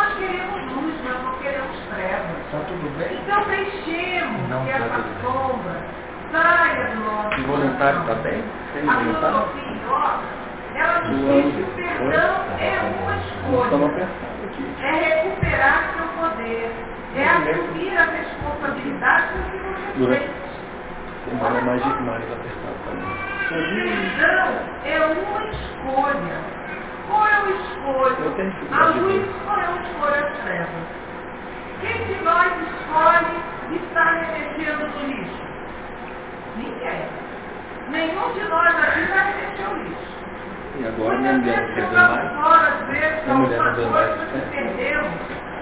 Nós 0.06 0.18
queremos 0.18 0.72
luz, 0.72 0.94
nós 1.04 1.22
não 1.24 1.34
queremos 1.42 1.76
trevas. 1.90 2.38
Está 2.46 2.58
tudo 2.68 2.98
bem? 2.98 3.18
Então 3.18 3.42
deixemos 3.44 4.48
não, 4.48 4.64
que 4.64 4.70
essa 4.70 4.88
tá 4.88 5.02
sombra 5.20 5.82
saia 6.30 6.94
do 6.94 7.00
nosso 7.00 7.40
O 7.40 7.46
voluntário 7.48 8.00
está 8.02 8.14
bem? 8.14 8.44
Tem 8.72 8.88
a 8.88 8.96
filosofia 8.98 10.46
ela 10.76 11.00
nos 11.00 11.18
diz 11.18 11.54
que 11.54 11.62
o 11.62 11.66
perdão 11.74 12.36
é 12.60 12.78
uma 13.00 13.16
escolha. 13.16 14.08
É 14.82 14.92
recuperar 14.92 15.90
seu 15.96 16.06
poder. 16.20 16.70
É 17.16 17.24
assumir 17.24 17.96
a 17.96 18.04
responsabilidade 18.04 19.32
do 19.32 19.42
que 19.50 19.58
você 19.58 20.18
fez. 20.18 20.30
Mais, 21.40 21.64
mais 21.64 22.22
apertada 22.32 22.76
também. 22.84 23.10
Perdão 24.18 24.50
é 24.84 25.00
uma 25.00 25.42
escolha. 25.46 26.65
Qual 27.08 27.26
é 27.26 27.42
o 27.42 27.48
escolha? 27.50 28.12
escolho 28.12 28.24
Eu 28.24 28.30
tenho 28.32 28.52
a 28.72 28.86
luz 28.86 29.24
ou 29.46 29.56
eu 29.56 29.82
escolho 29.82 30.26
as 30.26 30.38
trevas? 30.42 30.86
Quem 31.80 32.04
de 32.06 32.24
nós 32.24 32.52
escolhe 32.62 33.76
estar 33.76 34.12
remexendo 34.12 34.86
no 34.88 35.06
lixo? 35.06 35.42
Ninguém. 36.56 37.02
Nenhum 37.90 38.32
de 38.32 38.42
nós 38.48 38.74
aqui 38.82 39.04
vai 39.06 39.32
remexer 39.32 39.68
o 39.70 39.76
lixo. 39.82 40.16
E 40.78 40.86
agora 40.86 41.18
minha 41.18 41.32
mulher 41.34 41.56
não 41.56 41.66
vezes 41.66 41.74
quer 41.74 41.88
ver 41.88 41.96
mais. 41.96 42.32
Minha 43.24 43.34
mulher 43.36 43.58
não 43.62 43.74
vê 43.74 43.86
mais, 43.86 44.10
né? 44.16 44.48
perdemos. 44.50 45.12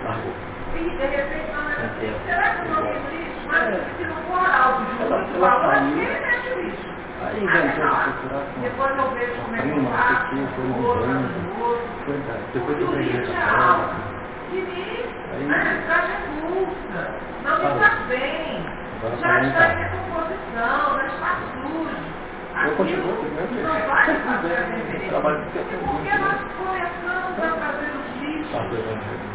Largou. 0.05 0.33
E 0.75 0.77
de 0.91 1.07
repente 1.07 1.53
nós 1.55 1.65
Não 1.65 1.85
assim, 1.85 2.01
quer. 2.01 2.15
será 2.27 2.49
que 2.55 2.59
eu 2.59 2.75
não 2.75 2.83
tenho 2.83 3.11
lixo? 3.11 3.41
Mas 3.47 3.63
se 3.97 4.05
não 4.05 4.17
for 4.25 4.47
algo 4.55 4.85
de 4.85 5.03
Ela- 5.03 5.17
ela 5.17 5.49
valor, 5.49 5.75
saiu. 5.75 5.95
quem 5.95 6.21
mexe 6.21 6.49
o 6.49 6.61
lixo? 6.63 7.04
Aí 7.25 7.43
inventou 7.43 7.85
é 7.85 8.61
Depois 8.63 8.99
eu 8.99 9.11
vejo 9.11 9.33
como 9.43 9.57
é 9.57 9.63
que 9.63 9.69
o 9.69 9.75
que, 9.75 10.55
foi 10.55 10.65
no 10.65 10.75
o 10.79 10.95
banho. 10.95 11.29
o. 11.61 12.11
Verdade. 12.11 12.43
Depois 12.53 12.77
Porque 12.77 12.83
eu 12.83 12.89
o 12.89 12.93
peguei 12.93 13.35
é 13.35 13.43
algo 13.43 13.57
prova. 13.57 14.15
Aí- 15.35 15.45
né, 15.47 15.83
traz 15.87 16.05
repulsa, 16.11 17.01
não 17.45 17.57
faz 17.79 17.99
bem, 18.07 18.63
já 19.03 19.29
tá 19.29 19.41
está 19.43 19.59
tá. 19.59 19.73
em 19.73 19.77
decomposição, 19.77 20.97
já 20.97 21.07
está 21.07 21.31
sujo. 21.53 22.15
Eu 22.65 22.77
continuo 22.77 23.17
jeito. 23.23 23.67
a 23.91 24.03
diferença. 24.05 25.09
Trabalho 25.09 25.39
de 25.41 25.49
E 25.49 25.65
tempo 25.65 25.85
por 25.85 26.03
que 26.03 26.11
muito, 26.11 26.21
nós 26.21 26.41
né? 26.41 26.49
começamos 26.57 27.39
a 27.39 27.49
fazer 27.59 27.91
o 27.91 28.05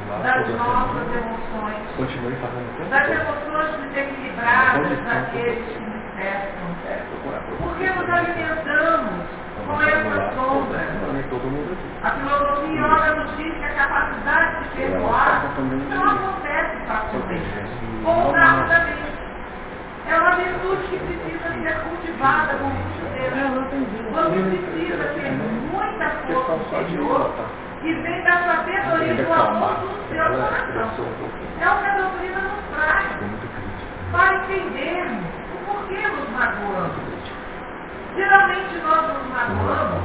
lá 0.09 0.17
das 0.19 0.47
nossas 0.49 1.07
emoções? 1.15 1.77
Continuei 1.97 2.35
fazendo 2.39 2.69
o 2.69 2.73
tempo 2.77 2.89
das 2.89 3.09
emoções 3.09 3.71
desequilibradas 3.93 4.99
daqueles 5.05 5.65
que 5.67 5.98
É, 6.19 6.51
Porque 7.59 7.85
você. 7.87 7.99
nos 7.99 8.09
alimentamos 8.09 9.25
com 9.65 9.81
essa 9.81 10.33
sombra. 10.35 10.79
Não. 10.79 11.09
A 12.03 12.11
filosofia 12.11 13.13
nos 13.15 13.37
diz 13.37 13.53
que 13.57 13.63
a 13.65 13.73
capacidade 13.73 14.63
de 14.63 14.69
perdoar 14.75 15.43
não 15.89 16.03
acontece 16.09 16.77
facilmente 16.87 17.65
ou 18.05 18.31
rapidamente. 18.31 19.19
É 20.07 20.15
uma 20.17 20.31
virtude 20.35 20.87
que 20.87 20.97
precisa 20.97 21.49
ser 21.61 21.79
cultivada 21.83 22.53
com 22.55 22.65
muito 22.65 23.03
tempo. 23.13 23.35
Você 24.11 24.39
precisa 24.41 25.03
ter 25.13 25.31
muita 25.31 26.09
força 26.27 26.53
interior 26.55 27.31
que 27.81 27.93
vem 27.93 28.23
da 28.23 28.31
sabedoria 28.31 29.13
do 29.23 29.33
amor 29.33 29.73
do 29.75 30.09
seu 30.09 30.17
Ela 30.17 30.47
coração. 30.47 31.05
pouquinho. 31.19 31.61
É 31.61 31.69
o 31.69 31.77
que 31.77 31.85
a 31.85 31.97
doutrina 31.97 32.41
nos 32.41 32.75
traz. 32.75 33.07
Para 34.11 34.35
entendermos 34.37 35.28
porquê 35.89 36.07
nos 36.07 36.29
magoamos. 36.29 36.93
Geralmente 38.15 38.77
nós 38.83 39.07
nos 39.07 39.27
magoamos, 39.29 40.03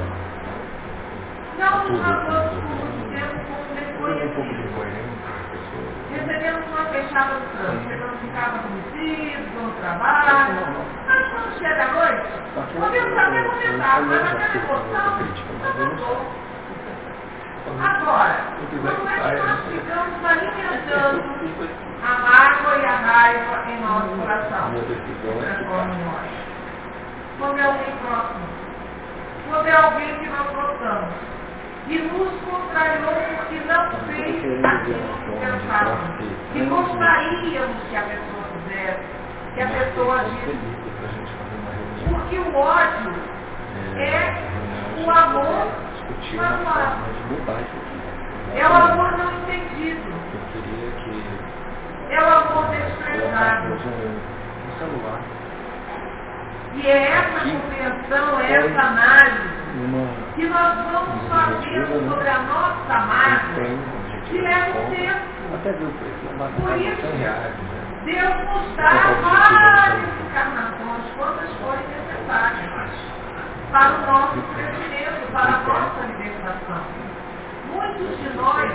não 1.58 1.84
nos 1.84 2.00
magoamos 2.00 2.52
por 2.54 2.74
muito 2.74 3.10
tempo 3.12 3.34
como 3.48 3.64
desconhecidos. 3.74 4.64
pessoas. 5.50 5.94
Recebemos 6.10 6.66
uma 6.68 6.84
fechada 6.86 7.34
no 7.34 7.46
trânsito, 7.48 7.92
em 8.24 8.32
casa 8.32 8.56
adormecidos, 8.56 9.62
no 9.62 9.70
trabalho. 9.80 10.54
Mas 11.06 11.28
quando 11.28 11.58
chega 11.58 11.82
a 11.82 11.92
noite, 11.92 12.28
podemos 12.78 13.18
até 13.18 13.42
comentar, 13.42 14.02
mas 14.02 14.22
aquela 14.22 14.56
emoção 14.56 15.08
não 15.60 15.86
mudou. 15.86 16.44
Agora, 17.80 18.36
como 18.70 19.08
é 19.08 19.12
que 19.14 19.42
nós 19.42 19.60
ficamos 19.70 20.24
alimentando 20.24 21.83
a 22.04 22.18
mágoa 22.18 22.76
e 22.76 22.84
a 22.84 22.96
raiva 22.96 23.64
em 23.70 23.80
nosso 23.80 24.08
coração? 24.20 24.72
É 24.74 24.80
transforma 25.40 25.94
ficar. 25.94 25.94
em 25.94 26.04
nós. 26.04 27.58
É 27.58 27.62
alguém 27.64 27.96
próximo. 28.04 28.46
Quando 29.48 29.66
é 29.66 29.72
alguém 29.72 30.18
que 30.18 30.28
nós 30.28 30.46
gostamos. 30.54 31.14
E 31.86 31.98
nos 31.98 32.32
contrariou 32.42 33.12
porque 33.12 33.60
não 33.66 33.90
fez 34.06 34.64
aquilo 34.64 34.98
que 35.24 35.32
pensávamos. 35.40 36.16
Que 36.52 36.60
gostaríamos 36.64 37.76
que 37.90 37.96
a 37.96 38.02
pessoa 38.02 38.44
fizesse, 38.52 39.04
que 39.54 39.62
a 39.62 39.66
pessoa 39.68 40.20
agisse. 40.20 40.58
Porque 42.08 42.38
o 42.38 42.54
ódio 42.54 43.14
é 43.96 44.44
o 45.04 45.10
amor 45.10 45.68
aqui. 46.18 46.36
é 48.56 48.68
o 48.68 48.72
amor 48.72 49.18
não 49.18 49.32
entendido. 49.42 50.23
É 52.14 52.20
um 52.20 53.78
celular. 54.78 55.20
E 56.74 56.86
é 56.86 57.10
essa 57.10 57.40
compreensão, 57.40 58.40
é 58.40 58.52
essa 58.52 58.80
análise 58.80 59.48
que 60.34 60.46
nós 60.46 60.74
vamos 60.92 61.28
fazendo 61.28 62.08
sobre 62.08 62.28
a 62.28 62.38
nossa 62.38 62.94
um 62.98 64.24
que 64.24 64.40
leva 64.40 64.78
um 64.78 64.90
tempo. 64.90 65.34
Viu 65.64 65.88
o 65.88 65.92
preço, 65.92 66.34
uma 66.34 66.48
Por 66.48 66.62
bacana 66.62 66.76
isso, 66.76 67.00
100 67.00 67.16
reais. 67.18 67.54
Né? 67.54 67.84
Deus 68.04 68.36
nos 68.48 68.76
dá 68.76 68.90
várias 69.22 70.08
encarnações, 70.20 71.04
quantas 71.16 71.50
forem 71.54 71.84
necessárias, 71.88 72.90
para 73.70 73.90
o 73.90 74.06
nosso 74.06 74.42
crescimento, 74.54 75.32
para 75.32 75.48
a 75.48 75.60
nossa 75.62 76.06
libertação. 76.06 76.82
Muitos 77.72 78.18
de 78.18 78.36
nós 78.36 78.70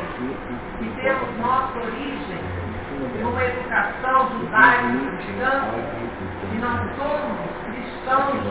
que 0.80 0.90
temos 1.02 1.38
nossa 1.40 1.78
origem 1.80 2.40
numa 3.22 3.44
educação 3.44 4.30
judaico-cristã 4.30 5.64
e 6.52 6.58
não 6.58 6.78
somos 6.98 7.50
cristãos 7.66 8.44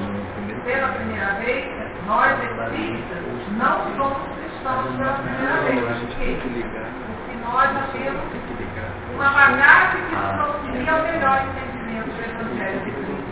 pela 0.64 0.88
primeira 0.88 1.32
vez, 1.34 1.66
nós 2.06 2.32
espíritas 2.42 3.18
não 3.58 3.96
somos 3.96 4.18
cristãos 4.38 4.96
pela 4.96 5.12
primeira 5.14 5.56
vez. 5.62 5.78
A 5.78 5.86
Por 5.86 5.94
gente 6.00 6.16
tem 6.16 6.36
que 6.36 6.48
quê? 6.48 6.48
ligar. 6.48 6.88
Porque 7.26 7.36
nós 7.44 7.72
já 7.74 7.82
temos 7.92 8.22
Tem 8.32 8.40
que 8.40 8.54
ligar. 8.62 8.90
uma 9.14 9.28
bagagem 9.30 10.00
que 10.08 10.14
nos 10.16 10.40
auxilia 10.40 10.92
ao 10.92 11.02
melhor 11.02 11.42
entendimento 11.44 12.08
do 12.08 12.24
Evangelho 12.24 12.80
de 12.84 12.90
Cristo. 12.90 13.28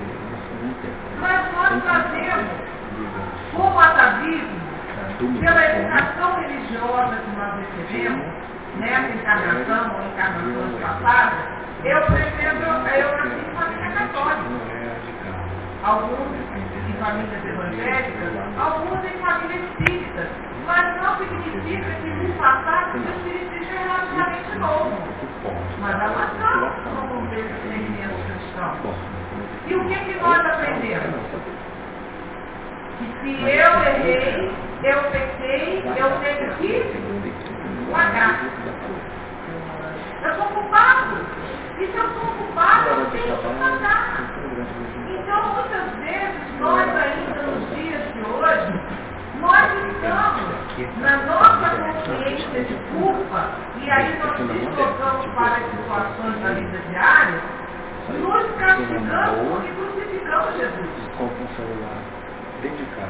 Mas 1.20 1.52
nós 1.54 1.82
trazemos 1.82 2.50
como 3.54 3.80
atavismo, 3.80 4.61
pela 5.40 5.64
educação 5.64 6.40
religiosa 6.40 7.16
que 7.16 7.30
nós 7.38 7.54
recebemos, 7.59 8.26
nessa 8.76 9.09
encarnação 9.09 9.96
ou 9.96 10.07
encarnações 10.12 10.82
passadas, 10.82 11.38
eu 11.84 12.02
pretendo, 12.02 12.64
eu 12.64 13.16
nasci 13.16 13.40
em 13.40 13.54
família 13.57 13.90
católica. 13.92 14.76
Alguns 15.84 16.28
em 16.28 16.92
famílias 17.16 17.44
evangélicas, 17.46 18.58
alguns 18.58 19.04
em 19.04 19.18
famílias 19.18 19.62
espíritas. 19.70 20.28
Mas 20.66 21.02
não 21.02 21.16
significa 21.16 21.90
que 22.02 22.08
no 22.08 22.34
passado 22.34 22.98
o 22.98 23.10
espiritismo 23.10 23.74
é 23.74 23.82
relativamente 23.84 24.58
novo. 24.58 24.98
Mas 25.80 25.94
há 25.94 26.08
bastante 26.08 26.80
no 26.90 27.08
contexto 27.08 27.54
de 27.54 27.68
segmentos 27.68 28.20
cristãos. 28.26 28.96
E 29.66 29.74
o 29.74 29.88
que, 29.88 29.96
que 29.96 30.20
nós 30.20 30.46
aprendemos? 30.46 31.20
Que 32.98 33.04
se 33.22 33.42
eu 33.42 33.72
errei, 33.82 34.52
eu 34.82 35.02
pequei, 35.10 35.84
eu 35.96 36.10
tenho 36.20 36.54
que 36.56 37.92
pagar. 37.92 38.40
Eu 40.22 40.34
sou 40.34 40.46
culpado. 40.48 41.16
E 41.78 41.86
se 41.86 41.96
eu 41.96 42.08
sou 42.08 42.32
culpado, 42.32 42.88
eu 42.88 43.06
tenho 43.10 43.36
que 43.36 43.60
pagar. 43.60 44.45
Então, 45.37 45.53
muitas 45.53 45.93
vezes, 45.99 46.61
nós 46.61 46.89
ainda 46.97 47.43
nos 47.43 47.68
dias 47.76 48.01
de 48.14 48.20
hoje, 48.20 48.80
nós 49.39 49.70
estamos 49.84 50.49
na 50.99 51.16
nossa 51.26 51.68
consciência 51.76 52.64
de 52.64 52.74
culpa, 52.91 53.51
e 53.76 53.91
aí 53.91 54.18
nós 54.18 54.39
deslocamos 54.39 55.26
para 55.34 55.57
as 55.57 55.70
situações 55.72 56.41
da 56.43 56.49
vida 56.55 56.78
diária, 56.89 57.41
nos 58.18 58.47
castigamos 58.53 59.62
e 59.62 59.72
crucificamos 59.72 60.57
Jesus. 60.57 60.89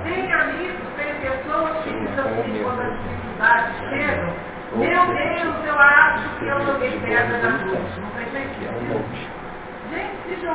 Tem 0.03 0.33
amigos, 0.33 0.89
tem 0.97 1.14
pessoas 1.20 1.77
que 1.85 1.91
dizem 1.91 2.18
assim, 2.18 2.64
quando 2.64 2.81
as 2.81 2.93
dificuldades 2.93 3.77
chegam, 3.89 4.35
meu 4.74 5.07
Deus, 5.07 5.64
eu 5.64 5.79
acho 5.79 6.29
que 6.41 6.47
eu 6.49 6.61
joguei 6.66 7.01
pedra 7.01 7.39
na 7.39 7.59
cruz. 7.59 7.99
Não 8.01 8.11
tem 8.11 8.27
sentido. 8.33 9.45
Gente, 9.91 10.16
se. 10.28 10.37
Tem 10.37 10.49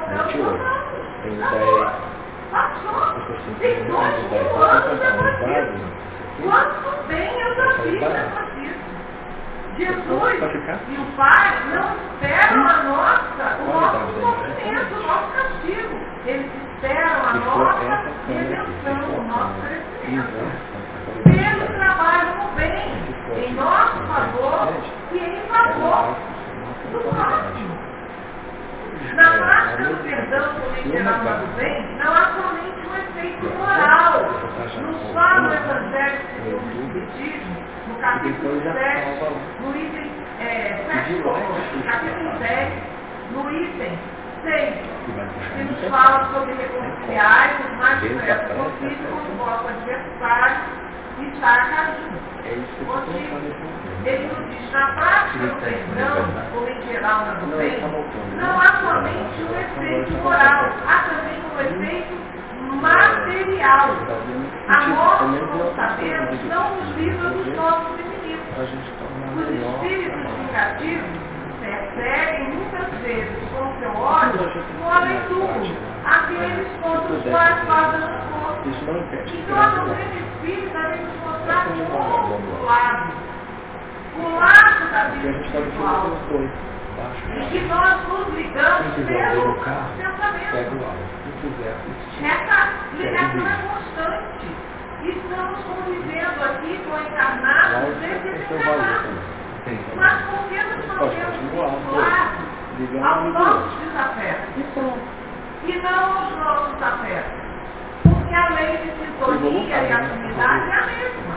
Acabou. 1.44 1.80
10. 1.80 1.94
Passou. 2.52 3.14
Tipo 3.14 3.34
assim, 3.34 3.54
Tem 3.60 3.76
dois 3.86 3.98
mais 4.02 4.16
de 4.16 4.28
10. 4.30 4.44
mil 4.44 4.52
Só 4.52 4.64
anos 4.64 4.84
comprar 4.90 5.12
depois 5.12 5.40
vaso, 5.40 5.72
disso. 5.72 5.76
isso 5.76 5.84
aqui. 5.84 6.44
Quanto 6.44 7.08
bem 7.08 7.42
eu 7.42 7.56
já 7.56 7.74
fiz 7.74 8.00
depois 8.00 8.56
disso. 8.56 8.92
Jesus 9.78 10.42
e 10.90 10.98
o 10.98 11.06
Pai 11.16 11.48
não 11.74 11.96
esperam 11.96 12.68
a 12.68 12.84
nossa, 12.84 13.58
o 13.62 13.72
nosso 13.72 13.98
da 13.98 14.22
sofrimento, 14.22 14.96
o 14.96 15.08
nosso 15.08 15.32
castigo. 15.34 15.96
Eles 16.26 16.52
esperam 16.76 17.26
a 17.26 17.34
nossa 17.34 18.12
redenção, 18.28 19.16
o 19.18 19.24
nosso 19.24 19.54
crescimento. 19.62 20.52
Pelo 21.24 21.66
trabalho 21.78 22.36
no 22.44 22.48
bem, 22.56 22.92
em 23.38 23.54
nosso 23.54 23.98
favor 24.08 24.74
e 25.14 25.18
em 25.18 25.42
favor 25.48 26.16
do 26.92 27.00
próximo. 27.00 27.81
Na 29.16 29.32
prática 29.38 29.84
do 29.86 29.98
perdão 30.04 30.70
literal 30.72 31.38
do 31.40 31.56
bem, 31.56 31.96
não 31.98 32.14
há 32.14 32.34
somente 32.34 32.88
um 32.88 32.96
efeito 32.96 33.46
moral. 33.56 34.30
Nos 34.82 35.12
fala 35.14 35.50
o 35.50 35.54
Evangelho 35.54 36.22
segundo 36.36 36.66
o 36.66 36.72
Espiritismo, 36.72 37.56
no 37.88 37.96
capítulo 37.96 38.60
depois 38.60 38.64
já 38.64 38.74
7, 38.74 39.20
salva. 39.20 39.42
no 39.60 39.76
item 39.76 40.12
é, 40.40 40.72
E 40.82 41.04
de 41.04 41.24
lá 41.24 41.40
é 41.40 41.46
7, 41.46 41.70
que- 41.72 41.84
capítulo 41.84 42.40
10, 42.40 42.74
no 43.32 43.52
item 43.52 44.00
6, 44.44 44.76
Que 45.06 45.12
que 45.14 45.64
nos 45.64 45.90
fala 45.90 46.32
sobre 46.34 46.54
reconciliar 46.54 47.62
os 47.62 47.78
mais 47.78 48.04
atrás, 48.04 48.50
possível 48.50 49.18
até 49.18 49.26
com 49.28 49.34
o 49.34 49.38
vosso 49.38 49.68
adversário 49.68 50.58
e 51.18 51.24
estar 51.30 51.60
a 51.60 51.66
caminho. 51.66 52.20
É 52.46 52.54
isso 52.54 52.76
que 52.76 52.82
eu 52.82 53.00
estou 53.00 53.16
esse 53.16 53.32
momento. 53.32 53.91
Ele 54.06 54.28
nos 54.28 54.50
diz, 54.50 54.72
na 54.72 54.88
prática 54.94 55.46
do 55.46 55.56
perdão, 55.62 56.26
ou 56.56 56.68
em 56.68 56.82
geral 56.84 57.26
na 57.26 57.34
do 57.34 57.48
Não, 57.48 57.58
bem, 57.58 57.80
tá 57.80 57.88
não 58.38 58.60
há 58.60 58.82
somente 58.82 59.44
um 59.44 59.60
efeito 59.60 60.12
moral, 60.24 60.66
há 60.88 60.98
também 61.10 61.40
um 61.40 61.60
efeito 61.62 62.32
material. 62.82 63.90
A 64.68 64.88
morte, 64.88 65.40
como 65.52 65.76
sabemos, 65.76 66.44
não 66.46 66.76
nos 66.76 66.96
livra 66.98 67.30
dos 67.30 67.56
nossos 67.56 68.00
inimigos. 68.00 68.46
A 68.54 68.66
torna 68.98 69.42
Os 69.42 69.50
espíritos 69.50 70.32
vingativos 70.36 71.32
perseguem 71.62 72.50
muitas 72.56 72.90
vezes 73.02 73.50
com 73.54 73.80
seu 73.80 73.96
ódio 73.96 74.50
no 74.80 74.90
além-túmulo 74.90 75.92
aqueles 76.06 76.68
contra 76.82 77.14
os 77.14 77.24
quais 77.24 77.60
fazem 77.68 78.00
o 78.00 78.22
fogo. 78.32 78.70
Isso 78.70 78.86
não 78.86 78.98
impede. 78.98 79.38
Então 79.38 79.62
a 79.62 79.68
espírita 80.42 80.80
vem 80.90 81.06
nos 81.06 81.18
mostrar 81.24 81.68
um 81.68 81.82
outro 82.32 82.66
lado, 82.66 83.14
o 84.18 84.36
lado 84.36 84.92
da 84.92 85.02
a 85.02 85.10
vida 85.10 85.30
espiritual, 85.30 86.08
em 86.08 87.42
e 87.42 87.50
que 87.50 87.60
nós 87.62 88.08
nos 88.08 88.28
ligamos 88.36 88.94
pelo 88.96 89.56
pensamento. 89.56 90.76
o 90.76 90.86
alto. 90.86 91.12
Quem 91.24 91.34
quiser 91.42 91.72
assistir. 91.72 92.26
Essa 92.26 92.58
ligação 92.98 93.48
é 93.48 93.56
constante. 93.68 94.48
Estamos 95.02 95.60
convivendo 95.64 96.44
aqui 96.44 96.80
com 96.86 97.00
encarnados 97.00 97.96
desencarnados. 97.98 99.42
Tem 99.66 99.80
Mas 99.96 100.22
por 100.24 100.42
que 100.50 100.62
nos 100.62 100.86
Pode 100.86 101.00
mantemos 101.00 101.38
vinculados 101.38 101.82
aos 103.04 103.24
no 103.24 103.34
nossos 103.34 103.74
desafetos 103.80 104.50
E 105.64 105.82
não 105.82 106.18
aos 106.18 106.38
nossos 106.38 106.84
afetos? 106.84 107.42
Porque 108.04 108.34
a 108.34 108.50
lei 108.50 108.78
de 108.78 108.92
sintonia 109.00 109.84
e 109.84 109.92
afinidade 109.92 110.70
é 110.70 110.74
a 110.74 110.86
mesma. 110.86 111.36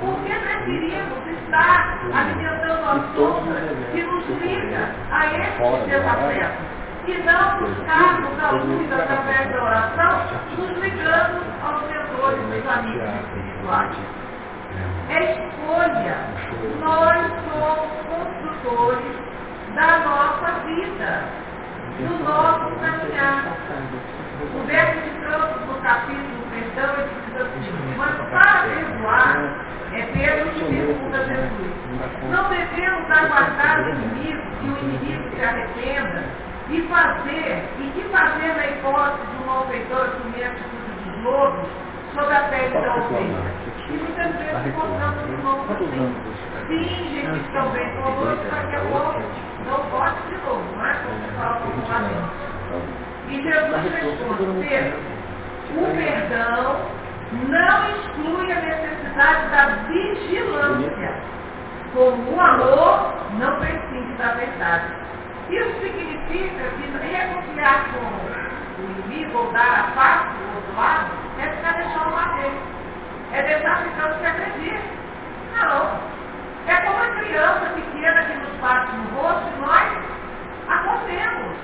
Por 0.00 0.14
que 0.24 0.34
preferimos 0.34 1.37
estar 1.48 1.98
alimentando 2.12 2.84
a 2.84 3.00
sombra 3.16 3.60
que 3.92 4.02
nos 4.02 4.26
liga 4.42 4.90
a 5.10 5.26
esses 5.26 5.86
desafetos? 5.86 6.78
E 7.06 7.22
não 7.22 7.58
buscarmos 7.60 8.38
a 8.38 8.50
luz 8.50 8.92
através 8.92 9.50
da 9.50 9.64
oração, 9.64 10.20
nos 10.58 10.78
ligando 10.78 11.42
aos 11.64 11.82
mentores 11.88 12.38
dos 12.38 12.70
amigos 12.70 13.08
espirituais. 13.24 13.96
É 15.08 15.32
escolha. 15.32 16.16
Nós 16.80 17.32
somos 17.48 17.88
construtores 18.08 19.16
da 19.74 19.98
nossa 20.00 20.52
vida, 20.66 21.24
do 21.98 22.24
nosso 22.24 22.74
caminhar. 22.76 23.56
O 24.54 24.66
verso 24.66 25.00
de 25.00 25.10
Campos, 25.24 25.66
no 25.66 25.80
capítulo 25.82 26.38
Perdão, 26.50 26.94
ele 26.94 27.10
diz 27.26 27.40
assim, 27.40 27.94
mas 27.96 28.16
para 28.30 28.62
perdoar 28.62 29.67
é 29.92 30.02
Pedro 30.12 30.50
que 30.50 30.64
pergunta 30.64 31.16
a 31.16 31.24
Jesus. 31.24 31.78
Não 32.30 32.48
devemos 32.48 33.10
aguardar 33.10 33.84
o 33.84 33.88
inimigo 33.90 34.42
e 34.62 34.68
o 34.68 34.78
inimigo 34.78 35.36
se 35.36 35.44
arrependa 35.44 36.24
e 36.70 36.82
fazer, 36.82 37.64
e 37.78 37.90
que 37.94 38.02
fazer 38.10 38.54
na 38.54 38.66
hipótese 38.66 39.26
de 39.26 39.42
um 39.42 39.46
malfeitor 39.46 40.02
assumir 40.02 40.44
a 40.44 40.48
atitude 40.48 40.92
dos 41.04 41.24
lobos 41.24 41.68
sobre 42.14 42.34
a 42.34 42.40
pele 42.42 42.74
da 42.74 42.96
ovelha. 42.96 43.68
E 43.88 43.92
muitas 43.92 44.32
vezes 44.36 44.66
encontramos 44.66 45.22
irmãos 45.28 45.70
assim, 45.70 46.14
fingem 46.66 47.30
que 47.32 47.46
estão 47.46 47.70
bem 47.70 47.88
conosco, 47.96 48.44
daqui 48.50 48.76
a 48.76 48.80
pouco 48.80 49.22
não 49.64 49.80
pode 49.90 50.16
de 50.28 50.36
novo, 50.44 50.76
não 50.76 50.86
é? 50.86 50.94
Como 50.94 51.38
fala 51.38 51.60
popularmente. 51.60 52.28
E 53.28 53.42
Jesus 53.42 53.92
responde, 53.92 54.68
Pedro, 54.68 54.98
o 55.76 55.96
perdão 55.96 56.97
não 57.32 57.90
exclui 57.90 58.52
a 58.52 58.60
necessidade 58.60 59.48
da 59.50 59.66
vigilância, 59.88 61.14
como 61.92 62.36
o 62.36 62.40
amor 62.40 63.14
não 63.38 63.58
prescinde 63.58 64.12
da 64.14 64.32
verdade. 64.32 64.86
Isso 65.50 65.80
significa 65.80 66.64
que 66.76 66.88
reconciliar 67.06 67.86
com 67.92 68.82
o 68.82 68.84
inimigo 68.84 69.38
ou 69.38 69.52
dar 69.52 69.80
a 69.80 69.82
face 69.92 70.28
do 70.38 70.56
outro 70.56 70.76
lado 70.76 71.10
é 71.38 71.48
ficar 71.48 71.72
deixando 71.72 72.10
vez. 72.36 72.52
É 73.32 73.42
deixar 73.42 73.82
ficando 73.82 74.18
se 74.18 74.26
agredir. 74.26 74.80
Não. 75.56 76.00
É 76.66 76.76
como 76.82 77.02
a 77.02 77.16
criança 77.16 77.66
pequena 77.74 78.22
que 78.24 78.34
nos 78.34 78.60
bate 78.60 78.92
no 78.96 79.20
rosto 79.20 79.48
e 79.56 79.60
nós 79.60 79.88
acontemos. 80.68 81.56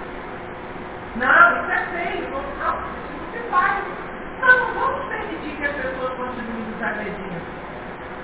Não, 1.16 1.62
isso 1.62 1.70
é 1.70 1.86
feio. 1.92 2.30
Não, 2.32 2.74
isso 2.80 3.12
não 3.12 3.32
se 3.32 3.50
faz. 3.50 4.03
Então 4.36 4.58
não 4.58 4.74
vamos 4.74 5.06
permitir 5.08 5.56
que 5.56 5.64
as 5.64 5.72
pessoas 5.72 6.12
continuem 6.14 6.64
nos 6.70 6.82
agredindo. 6.82 7.40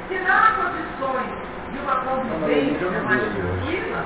Se 0.09 0.19
não 0.19 0.37
há 0.37 0.51
condições 0.53 1.31
de 1.73 1.79
uma 1.79 1.97
convivência 1.97 2.91
mais 3.03 3.23
tranquila, 3.23 4.05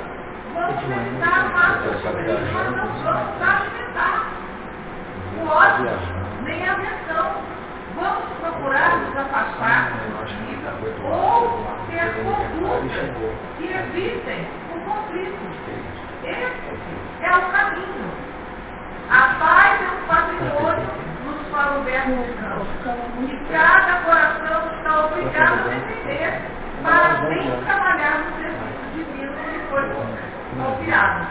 vamos 0.53 0.83
evitar 0.85 1.47
o 1.47 1.53
máximo 1.55 1.93
possível, 1.93 2.39
mas 2.53 2.77
não 2.77 2.87
vamos 3.03 3.43
alimentar 3.43 4.45
o 5.41 5.47
ódio, 5.47 5.91
nem 6.45 6.69
a 6.69 6.73
aversão. 6.73 7.55
Vamos 7.97 8.25
procurar 8.41 8.97
nos 8.99 9.17
afastar 9.17 9.93
ou 11.05 11.65
ter 11.89 12.13
condutas 12.25 13.11
que 13.57 13.65
evitem 13.73 14.47
o 14.75 14.81
conflito. 14.81 15.45
Esse 16.25 17.25
é 17.25 17.37
o 17.37 17.43
caminho. 17.53 18.11
A 19.11 19.35
paz 19.39 19.81
é 19.81 19.89
um 19.95 20.07
patrimônio, 20.09 20.89
fala 21.55 21.79
o 21.79 21.85
verso 21.85 22.11
de 22.11 23.37
cada 23.53 24.01
coração 24.01 24.77
está 24.77 25.07
obrigado 25.07 25.53
a 25.53 25.75
defender 25.75 26.43
para 26.83 27.15
bem 27.29 27.65
trabalhar 27.65 28.19
no 28.19 28.37
serviço 28.37 28.85
divino 28.95 29.33
que 29.33 29.59
foi 29.71 29.85
confiado. 30.59 31.27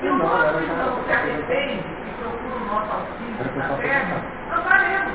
Se 0.00 0.06
o 0.08 0.14
nosso 0.18 0.58
irmão 0.58 0.98
se 1.06 1.12
arrepende 1.12 1.84
e 1.86 2.10
procura 2.18 2.56
o 2.56 2.66
nosso 2.66 2.92
auxílio 2.92 3.56
na 3.56 3.68
terra, 3.76 4.16
nós 4.50 4.64
faremos. 4.64 5.12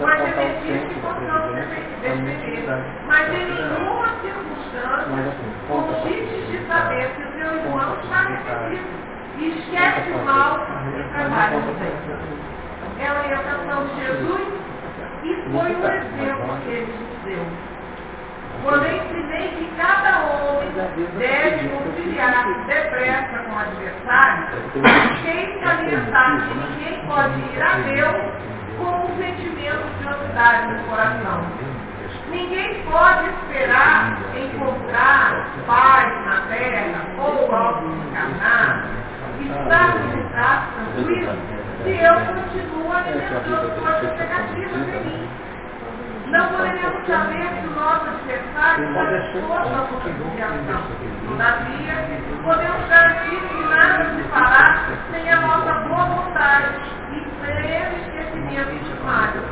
Mas 0.00 0.20
é 0.20 0.32
preciso 0.32 0.88
que 0.88 1.00
possamos 1.00 1.54
defender. 1.54 2.64
Mas 3.06 3.28
em 3.28 3.44
nenhuma 3.46 4.08
circunstância 4.22 5.34
conquistes 5.68 6.50
de 6.50 6.66
saber 6.66 7.10
que 7.14 7.22
o 7.22 7.32
seu 7.32 7.56
irmão 7.56 7.96
está 8.02 8.16
arrependido. 8.16 9.14
E 9.36 9.48
esquece 9.58 10.10
o 10.12 10.24
mal 10.24 10.60
e 10.96 11.02
trabalha 11.12 11.58
no 11.58 11.74
bem. 11.74 12.53
É 13.00 13.08
a 13.08 13.14
orientação 13.14 13.86
de 13.88 14.04
Jesus 14.04 14.64
e 15.24 15.34
foi 15.50 15.74
um 15.74 15.84
exemplo 15.84 16.58
que 16.64 16.70
ele 16.70 16.92
nos 16.92 17.24
deu. 17.24 17.44
Quando 18.62 18.84
eu 18.84 18.96
ensinei 18.96 19.48
que 19.48 19.70
cada 19.76 20.20
homem 20.26 20.70
deve 21.18 21.68
conciliar 21.68 22.46
depressa 22.66 23.38
com 23.38 23.52
o 23.52 23.58
adversário, 23.58 24.46
sem 25.22 25.60
salientar 25.62 26.48
que 26.48 26.54
ninguém 26.54 27.06
pode 27.06 27.40
ir 27.40 27.62
a 27.62 27.74
Deus 27.78 28.54
com 28.78 29.04
um 29.04 29.16
sentimento 29.16 29.84
de 29.98 30.08
ansiedade 30.08 30.72
no 30.72 30.84
coração. 30.84 31.44
Ninguém 32.30 32.82
pode 32.90 33.28
esperar 33.28 34.18
encontrar 34.34 35.46
paz 35.66 36.26
na 36.26 36.40
terra 36.48 37.06
ou 37.18 37.54
algo 37.54 37.86
encarnado, 38.08 38.88
estar 39.40 39.96
está 40.34 40.68
tranquilo, 40.74 41.53
se 41.84 41.90
eu 41.90 42.14
continuo 42.14 42.92
alimentando 42.92 43.68
coisas 43.78 44.18
negativas 44.18 44.88
em 44.88 45.04
mim. 45.04 45.28
Não 46.30 46.48
poderemos 46.48 47.06
saber 47.06 47.46
se 47.46 47.66
o 47.66 47.70
nosso 47.78 48.08
adversário 48.08 48.88
está 48.88 49.04
disposto 49.04 49.68
à 49.68 49.86
conciliação. 49.86 50.82
Todavia, 51.28 51.94
podemos 52.42 52.88
garantir 52.88 53.40
que 53.48 53.62
nada 53.68 54.04
se 54.16 54.22
fará 54.30 54.80
sem 55.10 55.30
a 55.30 55.40
nossa 55.40 55.72
boa 55.86 56.04
vontade 56.06 56.74
e 57.12 57.20
pleno 57.44 57.96
esquecimento 57.98 59.04
males. 59.04 59.44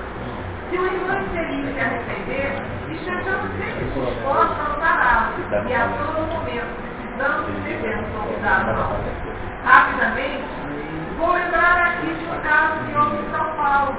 Se 0.70 0.78
o 0.78 0.86
irmão 0.86 1.20
infeliz 1.20 1.74
se 1.74 1.80
arrepender, 1.80 2.62
estejamos 2.90 3.50
sempre 3.58 3.84
dispostos 3.84 4.58
a 4.58 4.72
ampará-lo 4.72 5.68
e 5.68 5.74
a 5.74 5.86
todo 5.86 6.26
momento 6.32 6.72
precisamos 6.80 7.48
e 7.48 7.60
devemos 7.60 8.08
convidar 8.16 8.60
a 8.62 8.72
nós. 8.72 9.32
Rapidamente, 9.64 10.61
vou 11.22 11.34
lembrar 11.34 11.78
aqui 11.86 12.12
de 12.14 12.24
um 12.24 12.40
caso 12.40 12.84
que 12.84 12.98
houve 12.98 13.16
em 13.16 13.30
São 13.30 13.46
Paulo, 13.54 13.94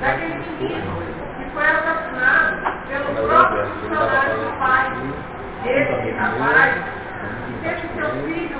daquele 0.00 0.34
menino 0.34 1.02
que 1.38 1.44
foi 1.54 1.66
assassinado 1.66 2.56
pelo 2.88 3.28
próprio 3.28 3.66
funcionário 3.66 4.36
do 4.38 4.58
pai. 4.58 4.86
Esse 5.64 6.10
rapaz 6.18 6.74
teve 7.62 7.88
seu 7.94 8.10
filho, 8.24 8.58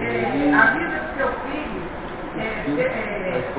é, 0.00 0.54
a 0.54 0.66
vida 0.70 0.96
de 1.00 1.08
seu 1.16 1.28
filho, 1.42 1.82
é, 2.38 2.42
é, 2.78 3.52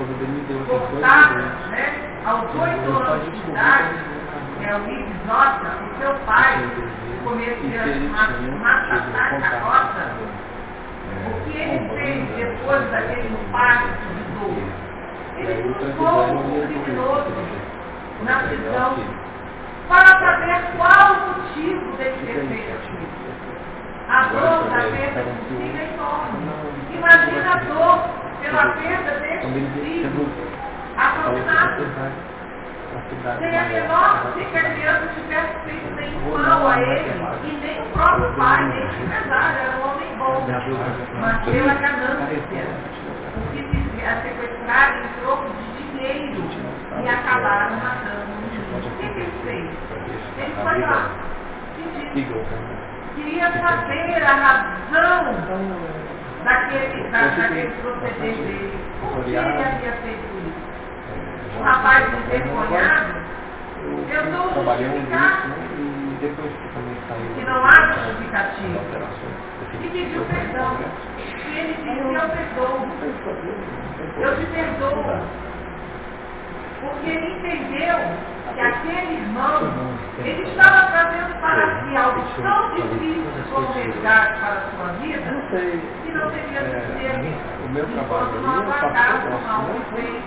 cortada, 0.67 1.41
né, 1.69 1.85
aos 2.25 2.43
oito 2.43 2.89
anos 2.97 3.23
de 3.29 3.51
idade, 3.51 3.95
é 4.63 4.75
o 4.75 4.79
Liv 4.85 5.07
Nota, 5.27 5.69
o 5.83 6.01
seu 6.01 6.13
pai, 6.25 6.55
matar 8.61 9.53
a 9.53 9.59
roça, 9.59 10.03
o 11.28 11.32
que 11.43 11.57
ele 11.57 11.89
fez 11.89 12.19
depois 12.36 12.91
daquele 12.91 13.28
impacto 13.28 14.03
de 14.15 14.24
dor? 14.34 14.57
Ele 15.38 15.74
buscou 15.74 16.17
o 16.24 16.67
criminoso 16.67 17.32
na 18.24 18.36
prisão 18.43 18.95
para 19.88 20.19
saber 20.19 20.61
qual 20.78 21.13
o 21.13 21.28
motivo 21.28 21.97
dele 21.97 22.17
ter 22.26 22.47
feito 22.47 22.72
aquilo. 22.72 23.11
A 24.09 24.24
dor 24.26 24.69
da 24.69 24.82
perda 24.91 25.24
filho 25.47 25.78
é 25.78 25.93
enorme. 25.93 26.38
Imagina 26.93 27.51
a 27.51 27.55
dor 27.63 27.97
pela 28.41 28.65
perda 28.74 29.11
desse 29.19 29.47
filho 29.82 30.28
assassinado. 30.97 31.88
Sem 33.39 33.57
a 33.57 33.63
menor 33.63 34.34
se 34.34 34.57
a 34.57 34.74
criança 34.74 35.07
tivesse 35.15 35.53
feito 35.65 35.95
nenhum 35.95 36.36
mal 36.62 36.68
a 36.68 36.80
ele, 36.80 37.12
e 37.43 37.51
nem 37.62 37.82
o 37.82 37.86
próprio 37.88 38.32
pai, 38.34 38.64
nem 38.66 38.84
o 38.84 39.03
empresário, 39.03 39.57
era 39.59 39.78
um 39.78 39.89
homem 39.89 40.18
bom, 40.18 40.47
mas 41.20 41.45
pela 41.45 41.74
ganância, 41.74 42.66
o 43.36 43.51
que 43.51 43.62
dizia 43.64 44.22
sequestrar 44.22 44.97
em 44.97 45.22
troco 45.22 45.49
de 45.49 45.84
dinheiro 45.84 46.43
e 47.03 47.09
acabaram 47.09 47.76
matando 47.78 48.32
o. 48.32 48.41
O 48.78 48.97
que 48.97 49.05
ele 49.05 49.32
fez? 49.43 49.70
Ele 50.38 50.55
foi 50.64 50.80
lá, 50.82 51.09
pediu. 52.14 52.45
Queria 53.16 53.51
saber 53.51 54.24
a 54.24 54.34
razão 54.34 55.36
daquele, 56.43 57.09
da, 57.09 57.28
daquele 57.28 57.70
proceder 57.82 58.36
dele. 58.36 58.80
Por 59.01 59.24
que 59.26 59.32
ele 59.32 59.39
havia 59.39 59.91
feito 60.03 60.26
isso? 60.47 61.59
O 61.59 61.64
rapaz 61.64 62.07
envergonhado 62.14 63.14
tentou 64.07 64.78
justificar 64.78 65.47
e 65.47 65.70
depois 66.22 66.51
que 66.53 66.67
também 66.69 66.95
saiu. 67.07 67.34
que 67.36 67.43
não 67.45 67.65
há 67.65 67.91
justificativa. 67.93 68.80
E 69.74 69.89
pediu 69.89 70.24
perdão. 70.26 70.78
E 71.17 71.57
ele 71.57 71.74
disse, 71.74 72.13
eu 72.13 72.30
perdoo. 72.30 72.88
Eu 74.17 74.38
te 74.38 74.45
perdoo. 74.45 75.22
Porque 76.82 77.09
ele 77.09 77.28
entendeu 77.38 77.97
que 78.53 78.59
aquele 78.61 79.13
irmão, 79.13 79.61
ele 80.24 80.43
estava 80.43 80.91
trazendo 80.91 81.39
para 81.41 81.82
si 81.82 81.95
algo 81.95 82.22
tão 82.41 82.76
difícil 82.76 83.24
como 83.51 83.72
resgate 83.74 84.39
para 84.39 84.53
a 84.53 84.61
sua 84.72 84.93
vida, 84.99 85.32
que 86.03 86.11
não 86.11 86.30
teria 86.32 86.61
sucesso 86.61 87.01
É, 87.01 87.65
o 87.65 87.69
meu 87.69 87.86
trabalho 87.86 88.41
não 88.41 88.61
aguardar 88.61 89.28
o 89.28 89.47
mal 89.47 89.65
que 89.65 89.95
fez 89.95 90.24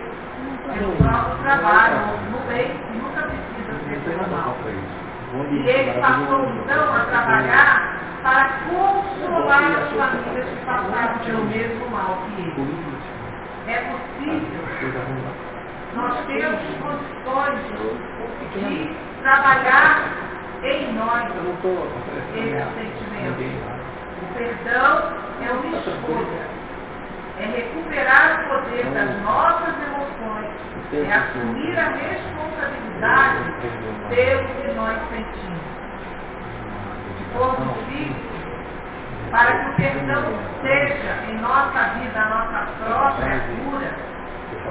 pelo 0.72 0.96
próprio 0.96 1.36
trabalho, 1.42 1.96
no 2.30 2.38
bem, 2.48 2.70
que 2.70 2.98
nunca 2.98 3.22
precisa 3.22 3.72
ser 3.88 3.98
pelo 4.00 4.30
mal. 4.30 4.56
E 5.50 5.68
ele 5.68 6.00
passou 6.00 6.38
maravilhoso. 6.38 6.62
então 6.64 6.94
a 6.94 7.00
trabalhar 7.06 7.94
para 8.22 8.48
consolar 8.68 9.64
as 9.64 9.88
famílias 9.90 10.48
que 10.48 10.64
passaram 10.64 11.18
pelo 11.24 11.44
mesmo 11.46 11.90
mal 11.90 12.18
que 12.24 12.42
ele. 12.42 12.94
É 13.66 13.78
possível, 13.90 14.64
nós 15.94 16.14
temos 16.26 16.60
condições 16.82 17.60
de 18.54 18.96
trabalhar 19.22 20.24
em 20.62 20.92
nós 20.94 21.30
esse 22.34 22.64
sentimento. 22.74 23.74
O 24.22 24.34
perdão 24.34 25.12
é 25.40 25.50
uma 25.50 25.76
escolha. 25.76 26.54
É 27.38 27.46
recuperar 27.46 28.40
o 28.40 28.48
poder 28.48 28.84
das 28.92 29.22
nossas 29.22 29.74
emoções. 29.82 30.73
É 30.92 31.12
assumir 31.12 31.78
a 31.78 31.88
responsabilidade 31.88 33.52
pelo 34.10 34.44
que 34.44 34.72
nós 34.74 34.98
sentimos. 35.10 35.74
For 37.32 37.56
difícil, 37.56 38.14
para 39.30 39.52
que 39.52 39.70
o 39.70 39.74
perdão 39.74 40.24
seja 40.62 41.24
em 41.28 41.40
nossa 41.40 41.80
vida 41.98 42.20
a 42.20 42.28
nossa 42.28 42.66
própria 42.84 43.40
cura, 43.40 43.90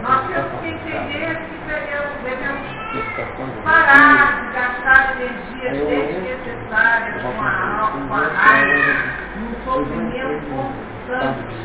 nós 0.01 0.27
temos 0.27 0.61
que 0.61 0.67
entender 0.69 1.35
que 1.35 1.57
devemos, 1.67 2.13
devemos 2.23 3.63
parar 3.63 4.41
de 4.41 4.53
gastar 4.53 5.15
energias 5.21 5.77
desnecessárias 5.87 7.21
com 7.21 7.41
a 7.41 7.79
alma, 7.79 8.07
com 8.07 8.13
a 8.13 8.27
raiva, 8.27 8.93
num 9.35 9.53
sofrimento 9.65 10.45
constante. 10.49 11.55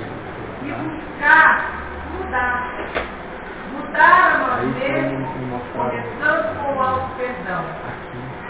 E 0.62 0.72
buscar 0.72 1.48
mudar. 2.12 3.17
Mudar 3.78 4.34
a 4.34 4.38
nós 4.38 4.74
mesmos, 4.76 5.28
começando 5.72 6.46
com 6.58 6.76
o 6.76 6.82
auto-perdão, 6.82 7.64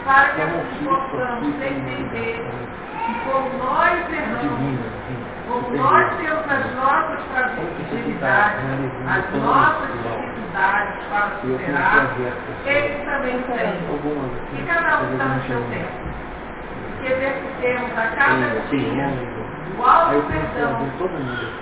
para 0.04 0.28
que 0.30 0.40
assim 0.42 0.84
possamos 0.84 1.54
entender 1.62 2.50
que 3.04 3.12
como 3.30 3.48
nós 3.58 3.92
erramos, 4.10 4.78
como 5.46 5.76
nós 5.76 6.14
temos 6.16 6.44
as 6.50 6.74
nossas 6.76 7.20
fragilidades, 7.32 8.64
as 9.06 9.42
nossas 9.42 9.88
dificuldades 9.92 10.94
para 11.10 11.30
superar, 11.40 12.06
eles 12.64 13.04
também 13.04 13.42
têm. 13.42 13.74
E 14.54 14.66
cada 14.66 15.00
um 15.00 15.12
está 15.12 15.24
no 15.24 15.42
seu 15.42 15.60
tempo. 15.70 16.08
Que 17.00 17.12
exercitemos 17.12 17.92
a 17.98 18.06
cada 18.16 18.60
dia 18.70 19.38
o 19.78 19.82
auto-perdão, 19.84 20.88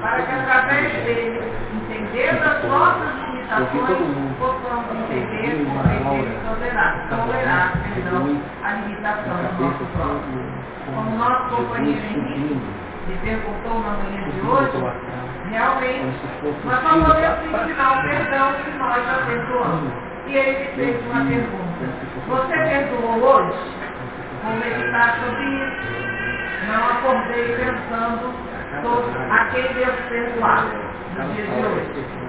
para 0.01 0.23
que 0.23 0.33
através 0.33 0.93
dele, 1.05 1.53
entendendo 1.75 2.43
as 2.45 2.65
nossas 2.65 3.26
limitações, 3.47 4.39
possamos 4.39 4.91
entender, 4.91 5.65
compreender 5.65 6.27
e 6.27 6.47
tolerar, 6.47 7.09
tolerar 7.09 7.73
perdão, 7.95 8.43
a 8.65 8.73
limitação 8.73 9.37
do 9.37 9.65
nosso 9.65 9.85
próximo. 9.95 10.67
Como 10.87 11.17
nosso 11.17 11.57
companheiro 11.57 12.01
Henrique 12.01 12.61
me 13.07 13.17
perguntou 13.23 13.81
na 13.83 13.91
manhã 13.91 14.29
de 14.31 14.41
hoje, 14.41 14.73
realmente 15.51 16.07
nós 16.65 16.83
só 16.83 16.91
podemos 16.91 17.45
ensinar 17.45 17.99
o 17.99 18.03
perdão 18.03 18.53
se 18.65 18.79
nós 18.79 19.05
já 19.07 19.27
perdoamos. 19.27 19.93
E 20.27 20.37
ele 20.37 20.59
me 20.59 20.67
fez 20.75 21.07
uma 21.07 21.25
pergunta. 21.25 21.87
Você 22.29 22.53
perdoou 22.53 23.23
hoje? 23.23 23.59
Vou 24.43 24.55
meditar 24.57 25.19
sobre 25.21 25.45
isso. 25.45 26.07
Não 26.67 26.85
acordei 26.85 27.57
pensando 27.57 28.35
a 29.31 29.45
quem 29.47 29.73
devo 29.75 30.09
perdoar 30.09 30.65
no 31.17 31.33
dia 31.33 31.47
de 31.47 31.65
hoje. 31.65 32.26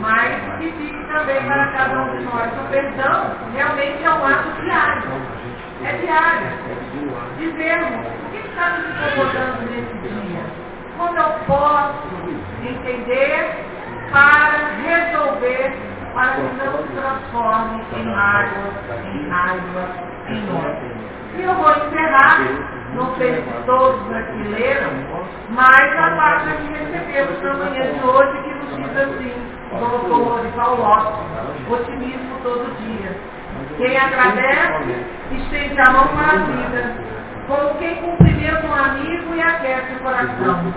Mas 0.00 0.58
que 0.58 0.70
fique 0.72 1.04
também 1.08 1.42
para 1.46 1.66
cada 1.68 2.02
um 2.02 2.16
de 2.16 2.24
nós. 2.24 2.52
O 2.52 2.70
perdão 2.70 3.34
realmente 3.54 4.04
é 4.04 4.10
um 4.10 4.26
ato 4.26 4.62
diário. 4.62 5.02
É 5.84 5.92
diário. 5.98 6.48
Dizermos 7.38 8.06
o 8.06 8.30
que 8.30 8.48
está 8.48 8.70
nos 8.70 8.88
incomodando 8.88 9.70
nesse 9.70 10.08
dia. 10.08 10.42
Como 10.98 11.16
eu 11.18 11.30
posso 11.46 12.16
entender 12.62 13.66
para 14.10 14.70
resolver, 14.84 15.76
para 16.14 16.32
que 16.34 16.42
não 16.42 16.78
se 16.78 16.92
transforme 16.94 17.84
em 17.96 18.04
mágoa, 18.04 18.72
em 19.12 19.28
raiva, 19.28 19.88
em 20.28 20.54
ódio. 20.54 20.96
E 21.36 21.42
eu 21.42 21.54
vou 21.54 21.70
encerrar, 21.70 22.40
não 22.96 23.14
sei 23.16 23.34
se 23.34 23.66
todos 23.66 24.12
aqui 24.14 24.42
leram, 24.48 24.90
mas 25.50 25.92
a 25.98 26.10
página 26.16 26.56
que 26.56 26.72
recebemos 26.72 27.42
na 27.42 27.54
manhã 27.54 27.92
de 27.92 28.06
hoje 28.06 28.42
que 28.42 28.54
nos 28.54 28.76
diz 28.76 28.96
assim, 28.96 29.34
do 29.70 30.42
de 30.42 30.56
Paulo, 30.56 30.82
otimismo 31.70 32.38
todo 32.42 32.74
dia. 32.78 33.16
Quem 33.76 33.98
agradece, 33.98 35.04
estende 35.30 35.78
a 35.78 35.90
mão 35.90 36.08
para 36.08 36.32
a 36.32 36.44
vida, 36.46 36.94
como 37.46 37.74
quem 37.78 37.96
cumprimenta 37.96 38.66
um 38.66 38.74
amigo 38.74 39.34
e 39.34 39.42
aquece 39.42 39.92
o 39.94 39.98
coração. 40.00 40.74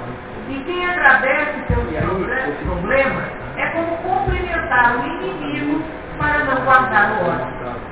E 0.50 0.60
quem 0.66 0.86
agradece 0.86 1.60
pelos 1.68 2.58
problemas 2.66 3.24
é 3.56 3.68
como 3.68 3.96
cumprimentar 3.98 4.98
o 4.98 5.06
inimigo 5.06 5.84
para 6.18 6.40
não 6.40 6.66
guardar 6.66 7.12
o 7.12 7.30
ódio. 7.30 7.89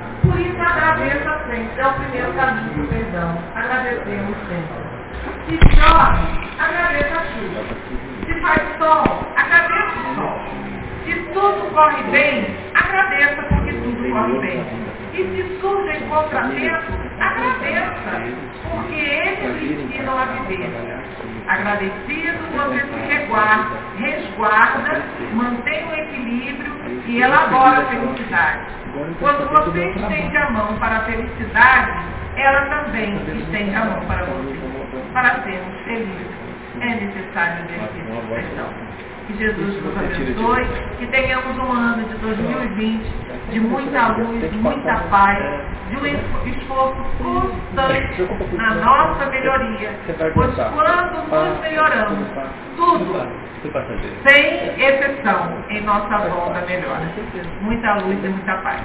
Isso 0.58 0.66
agradeça 0.66 1.38
sempre, 1.46 1.80
é 1.80 1.86
o 1.86 1.92
primeiro 1.92 2.32
caminho 2.32 2.82
do 2.82 2.88
perdão. 2.88 3.38
Agradecemos 3.54 4.36
sempre. 4.48 4.88
Se 5.46 5.56
chove, 5.76 6.50
agradeça 6.58 7.14
a 7.14 7.24
chuva. 7.26 7.62
Se 8.26 8.40
faz 8.40 8.62
sol, 8.78 9.24
agradeça 9.36 10.00
o 10.00 10.14
sol. 10.16 10.40
Se 11.04 11.14
tudo 11.32 11.72
corre 11.72 12.02
bem, 12.10 12.56
agradeça 12.74 13.40
porque 13.42 13.72
tudo 13.72 14.10
corre 14.10 14.38
bem. 14.40 14.66
E 15.12 15.16
se 15.16 15.60
surgem 15.60 16.08
contratempos, 16.08 17.07
agradeça, 17.20 18.10
porque 18.70 18.94
eles 18.94 19.80
ensinam 19.80 20.18
a 20.18 20.24
viver. 20.24 20.70
Agradecido, 21.48 22.38
você 22.54 22.80
se 22.80 23.00
reguarda, 23.08 23.76
resguarda, 23.96 25.02
mantém 25.32 25.84
o 25.88 25.94
equilíbrio 25.94 26.72
e 27.06 27.22
elabora 27.22 27.80
a 27.80 27.86
felicidade. 27.86 28.60
Quando 29.18 29.48
você 29.50 29.88
estende 29.90 30.36
a 30.36 30.50
mão 30.50 30.76
para 30.78 30.96
a 30.96 31.00
felicidade, 31.04 31.92
ela 32.36 32.66
também 32.66 33.14
estende 33.14 33.74
a 33.74 33.84
mão 33.84 34.00
para 34.06 34.24
você. 34.24 34.58
Para 35.12 35.42
sermos 35.42 35.80
felizes, 35.84 36.26
é 36.80 36.86
necessário 36.86 37.64
exercer 37.64 38.04
o 38.12 38.28
perdão. 38.28 38.72
Que 39.28 39.36
Jesus 39.36 39.82
nos 39.84 39.96
abençoe, 39.96 40.66
que 40.98 41.06
tenhamos 41.08 41.58
um 41.58 41.70
ano 41.70 42.02
de 42.08 42.14
2020 42.16 43.28
de 43.50 43.60
muita 43.60 44.08
luz, 44.08 44.50
de 44.50 44.56
muita 44.56 44.94
paz, 45.10 45.38
de 45.90 45.96
um 45.96 46.06
esforço 46.06 46.96
constante 47.18 48.22
na 48.56 48.74
nossa 48.76 49.26
melhoria. 49.26 49.90
Pois 50.34 50.54
quando 50.54 51.28
nos 51.30 51.60
melhoramos, 51.60 52.26
tudo 52.76 53.48
sem 54.24 54.82
exceção, 54.82 55.64
em 55.68 55.82
nossa 55.82 56.18
volta 56.28 56.60
melhora. 56.66 57.02
Muita 57.60 57.94
luz 57.96 58.24
e 58.24 58.28
muita 58.28 58.56
paz. 58.58 58.80